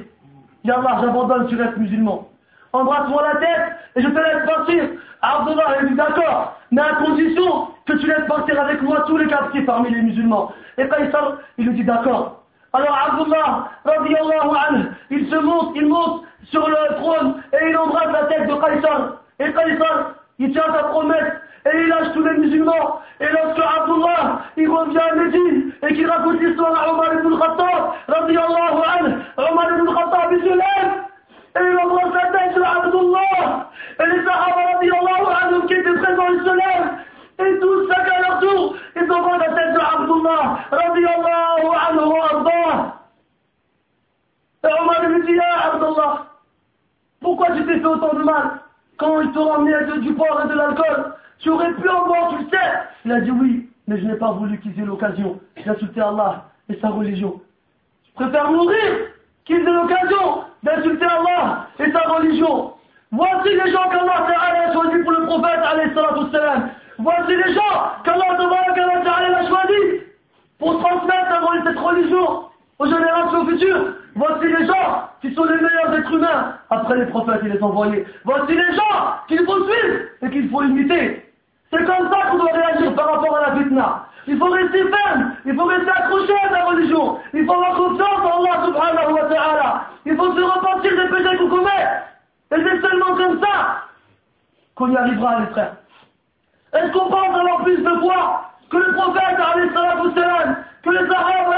[0.64, 2.28] Ya Allah, j'abandonne, tu restes musulman.
[2.72, 4.84] Embrasse-moi la tête, et je te laisse partir.
[5.20, 9.26] Abdullah, il dit, d'accord, mais à condition que tu laisses partir avec moi tous les
[9.26, 10.52] captifs parmi les musulmans.
[10.78, 12.42] Et Qaisar, il lui dit, d'accord.
[12.72, 18.24] Alors Abdullah, anhu, il se monte, il monte sur le trône, et il embrasse la
[18.24, 19.16] tête de Qaisar.
[19.38, 21.32] Et Qaisar, il tient sa promesse,
[21.66, 23.00] et il lâche tous les musulmans.
[23.20, 27.92] Et lorsque Abdullah, il revient à Médine et qu'il raconte l'histoire à Omar ibn Khattab,
[28.08, 30.92] radiallahu anhu, Omar ibn Khattab, il se lève
[31.56, 33.70] et il embrasse la tête de Abdullah.
[33.98, 36.92] Et les Sahaba, radiallahu anhu, qui étaient présents, ils se lèvent.
[37.38, 42.94] Et tous, chacun à leur tour, ils embrassent la tête de Abdullah, radiallahu anhu, arda.
[44.64, 46.26] Et Omar lui dit, ah Abdullah,
[47.22, 48.50] pourquoi tu t'es fait autant de mal
[48.98, 51.14] quand ils t'ont ramené du porc et de l'alcool?
[51.40, 52.72] Tu aurais pu en voir, le sais.
[53.04, 56.78] Il a dit oui, mais je n'ai pas voulu qu'ils aient l'occasion d'insulter Allah et
[56.80, 57.40] sa religion.
[58.08, 59.08] Je préfère mourir
[59.44, 62.72] qu'ils aient l'occasion d'insulter Allah et sa religion.
[63.10, 65.60] Voici les gens qu'Allah a choisi pour le prophète,
[66.98, 70.00] Voici les gens qu'Allah a choisi
[70.58, 71.24] pour transmettre
[71.64, 72.44] cette religion
[72.78, 73.94] aux générations futures.
[74.16, 78.06] Voici les gens qui sont les meilleurs êtres humains après les prophètes et les envoyés.
[78.24, 81.32] Voici les gens qu'il faut suivre et qu'il faut imiter.
[81.72, 84.06] C'est comme ça qu'on doit réagir par rapport à la fitna.
[84.26, 88.20] Il faut rester ferme, il faut rester accroché à sa religion, il faut avoir confiance
[88.20, 91.86] en Allah subhanahu wa ta'ala, il faut se repentir des péchés qu'on commet.
[92.52, 93.82] Et c'est seulement comme ça
[94.76, 95.76] qu'on y arrivera, les frères.
[96.72, 99.36] Est-ce qu'on pense avoir plus de foi que le prophète,
[100.82, 101.54] que les Sahaba,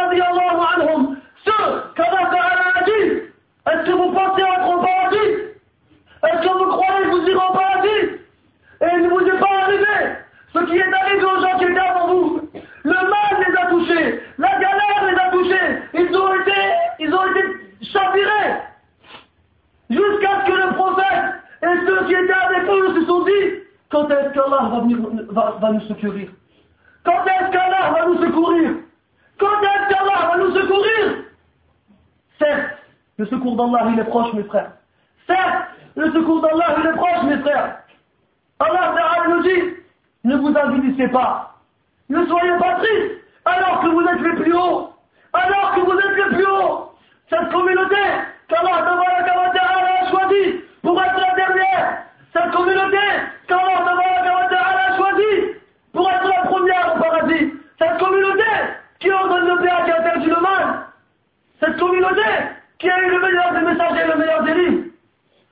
[1.46, 2.30] ceux qu'Allah
[2.74, 3.22] a dit
[3.66, 5.30] Est-ce que vous pensez être au paradis?
[6.24, 8.02] Est-ce que vous croyez que vous irez au paradis?
[8.82, 10.16] Et il ne vous est pas arrivé.
[10.52, 12.50] Ce qui est arrivé aux gens qui étaient avant vous.
[12.84, 16.52] Le mal les a touchés, la galère les a touchés, ils ont été,
[17.00, 17.14] ils.
[19.88, 21.24] Jusqu'à ce que le prophète
[21.62, 24.70] et ceux qui étaient avec eux se sont dit, quand est-ce qu'Allah
[25.30, 26.28] va, va, nous secourir?
[27.04, 28.70] Quand est-ce qu'Allah va nous secourir?
[29.38, 31.25] Quand est-ce qu'Allah va nous secourir?
[32.38, 32.78] Certes,
[33.18, 34.72] le secours d'Allah il est proche mes frères.
[35.26, 37.78] Certes, le secours d'Allah il est proche mes frères.
[38.58, 39.74] Allah Ta'ala nous dit
[40.24, 41.56] Ne vous avilissez pas.
[42.08, 44.90] Ne soyez pas tristes alors que vous êtes les plus hauts.
[45.32, 46.92] Alors que vous êtes les plus hauts.
[47.28, 47.96] Cette communauté
[48.48, 52.02] qu'Allah a choisie pour être la dernière.
[52.32, 52.98] Cette communauté
[53.48, 53.84] qu'Allah
[54.92, 55.56] a choisie
[55.92, 57.52] pour être la première au paradis.
[57.78, 58.44] Cette communauté
[59.00, 60.86] qui ordonne le bien, qui interdit le mal.
[61.60, 62.22] Cette communauté
[62.78, 64.84] qui a eu le meilleur des messagers et le meilleur des livres.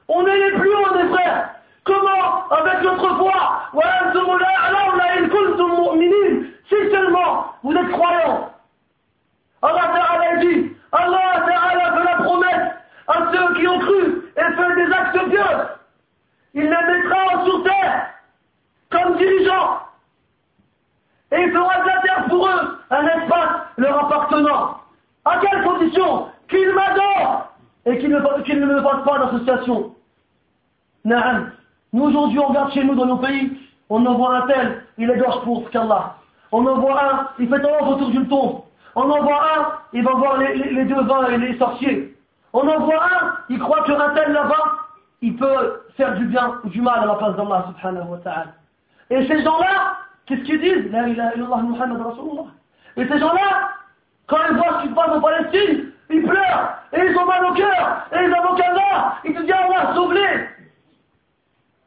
[0.08, 1.50] On est les plus hauts des frères.
[1.84, 3.34] Comment Avec notre foi.
[6.68, 8.50] Si seulement vous êtes croyants.
[9.62, 12.72] Allah Ta'ala dit, Allah Ta'ala fait la promesse
[13.06, 15.56] à ceux qui ont cru et fait des actes pieux.
[16.54, 18.10] Il les mettra sur terre
[18.90, 19.80] comme dirigeants.
[21.32, 24.80] Et il fera de la terre pour eux un espace leur appartenant.
[25.24, 27.52] À quelle condition Qu'ils m'adorent
[27.86, 29.94] et qu'ils ne, ne me fassent pas d'association.
[31.04, 33.56] Nous aujourd'hui on regarde chez nous dans nos pays,
[33.88, 36.16] on envoie un tel, il est gorge pour qu'Allah.
[36.52, 38.62] On envoie un, il fait tendance autour d'une tombe.
[38.94, 42.14] On envoie un, il va voir les, devins et les sorciers.
[42.52, 44.64] On envoie un, il croit qu'un tel là-bas,
[45.20, 48.46] il peut faire du bien ou du mal à la place d'Allah subhanahu wa ta'ala.
[49.10, 49.96] Et ces gens-là,
[50.26, 50.92] qu'est-ce qu'ils disent?
[50.92, 51.32] La ilaha.
[52.96, 53.70] Et ces gens-là,
[54.26, 57.44] quand ils voient ce qui se passe en Palestine, ils pleurent, et ils ont mal
[57.46, 60.48] au cœur, et ils invoquent Allah, ils disent Allah, sauve-les.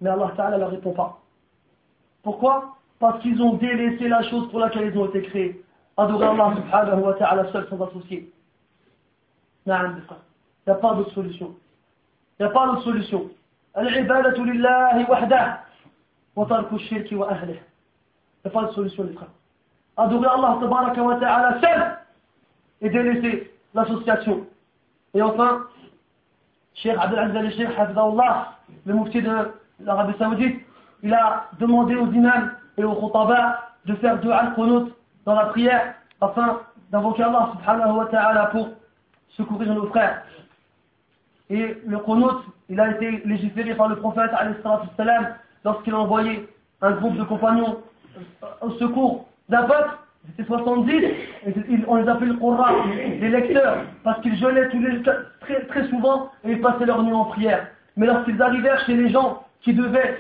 [0.02, 1.20] Mais Allah Ta'ala ne leur répond pas.
[2.24, 2.76] Pourquoi?
[3.00, 5.64] Parce qu'ils ont délaissé la chose pour laquelle ils ont été créés.
[5.96, 8.32] Adorer Allah subhanahu wa ta'ala seul sans associer.
[9.66, 11.56] Il n'y a pas d'autre solution.
[12.40, 13.30] Il n'y a pas d'autre solution.
[13.74, 15.62] Al-ibadatu lillahi wahdah.
[16.36, 17.56] Wa tarku shirki wa ahlih.
[17.56, 19.32] Il n'y a pas de solution les frères.
[19.98, 21.98] Adorer Allah tabaraka wa ta'ala seul
[22.82, 24.46] et délaisser l'association.
[25.14, 25.64] Et enfin,
[26.76, 27.70] Cheikh Abdelaziz al-Sheikh,
[28.86, 30.60] le mufti de l'Arabie Saoudite,
[31.04, 34.92] il a demandé aux imams et aux khutaba de faire deux al-qunut
[35.26, 36.60] dans la prière afin
[36.92, 38.70] d'invoquer Allah subhanahu wa ta'ala pour
[39.30, 40.24] secourir nos frères.
[41.50, 44.32] Et le qunut, il a été légiféré par le prophète
[45.64, 46.48] lorsqu'il a envoyé
[46.82, 47.78] un groupe de compagnons
[48.62, 49.98] au secours d'un peuple,
[50.30, 51.54] c'était 70, et
[51.88, 55.02] on les appelait le Qurra, les lecteurs, parce qu'ils jeûnaient tous les,
[55.40, 57.68] très, très souvent et ils passaient leur nuit en prière.
[57.96, 60.20] Mais lorsqu'ils arrivèrent chez les gens qui devaient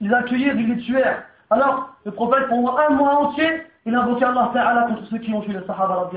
[0.00, 1.24] les accueillir, ils les tuèrent.
[1.50, 5.40] Alors, le prophète, pendant un mois entier, il invoquait Allah Ta'ala contre ceux qui ont
[5.42, 6.10] tué les Sahaba.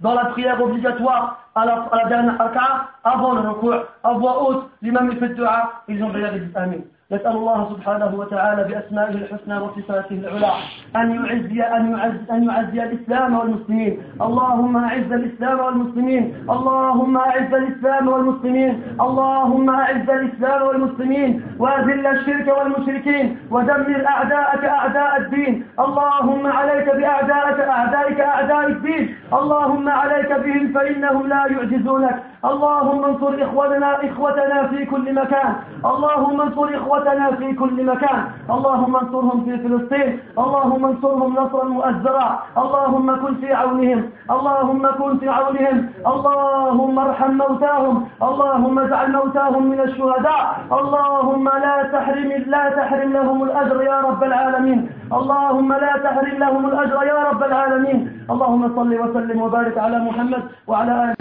[0.00, 5.10] Dans la prière obligatoire, à la, dernière raka'a, avant le recours, à voix haute, l'imam
[5.16, 6.82] fait dua, ils ont prié, ils disent Amen.
[7.12, 10.52] نسأل الله سبحانه وتعالى بأسمائه الحسنى وصفاته العلى
[10.96, 14.02] أن يعزي أن يعز أن يعزي الإسلام والمسلمين.
[14.22, 16.34] اللهم أعز الإسلام والمسلمين.
[16.50, 18.82] اللهم أعز الإسلام والمسلمين.
[19.00, 21.42] اللهم أعز الإسلام والمسلمين.
[21.58, 23.38] وأذل الشرك والمشركين.
[23.50, 25.64] ودمر أعداءك أعداء الدين.
[25.80, 29.14] اللهم عليك بأعدائك أعدائك أعداء الدين.
[29.32, 32.22] اللهم عليك بهم فإنهم لا يعجزونك.
[32.44, 35.54] اللهم انصر إخوتنا إخوتنا في كل مكان.
[35.84, 38.24] اللهم انصر إخوتنا في كل مكان.
[38.50, 40.18] اللهم انصرهم في فلسطين.
[40.38, 42.28] اللهم انصرهم نصرا مؤزرا.
[42.58, 44.00] اللهم كن في عونهم.
[44.30, 45.78] اللهم كن في عونهم.
[46.12, 47.96] اللهم ارحم موتاهم.
[48.22, 50.42] اللهم اجعل موتاهم من الشهداء.
[50.72, 54.88] اللهم لا تحرم لا تحرم لهم الأجر يا رب العالمين.
[55.18, 57.98] اللهم لا تحرم لهم الأجر يا رب العالمين.
[58.30, 61.14] اللهم صل وسلم وبارك على محمد وعلى آله